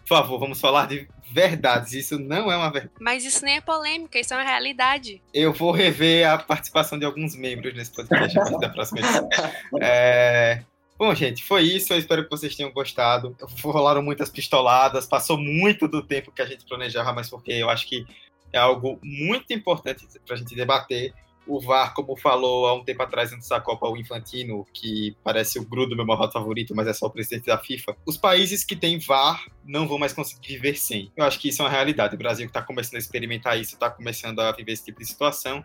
[0.00, 1.92] por favor, vamos falar de verdades.
[1.92, 2.94] Isso não é uma verdade.
[3.00, 5.22] Mas isso nem é polêmica, isso é uma realidade.
[5.32, 9.28] Eu vou rever a participação de alguns membros nesse podcast a partir da próxima edição.
[9.80, 10.62] É...
[10.98, 11.92] Bom, gente, foi isso.
[11.94, 13.34] Eu espero que vocês tenham gostado.
[13.62, 17.88] Rolaram muitas pistoladas, passou muito do tempo que a gente planejava, mas porque eu acho
[17.88, 18.04] que
[18.52, 21.14] é algo muito importante para a gente debater
[21.46, 25.58] o VAR, como falou há um tempo atrás antes da Copa, o Infantino, que parece
[25.58, 27.96] o Gru do meu malvado favorito, mas é só o presidente da FIFA.
[28.06, 31.12] Os países que têm VAR não vão mais conseguir viver sem.
[31.16, 32.14] Eu acho que isso é uma realidade.
[32.14, 35.64] O Brasil está começando a experimentar isso, está começando a viver esse tipo de situação.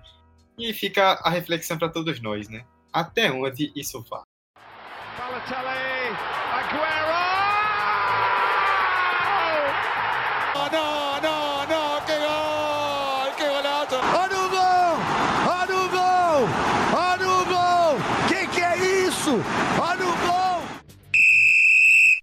[0.58, 2.66] E fica a reflexão para todos nós, né?
[2.92, 4.22] Até onde isso vai?
[5.18, 6.45] Balotelli,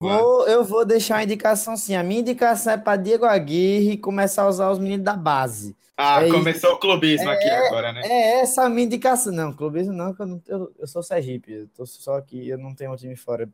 [0.02, 1.94] Vou, eu vou deixar uma indicação sim.
[1.94, 5.76] A minha indicação é para Diego Aguirre começar a usar os meninos da base.
[5.96, 6.76] Ah, é começou isso.
[6.76, 8.02] o clubismo é, aqui agora, né?
[8.04, 9.32] É essa a minha indicação.
[9.32, 11.52] Não, clubismo não, que eu, não, eu, eu sou Sergipe.
[11.52, 13.48] Eu tô só aqui, eu não tenho um time fora.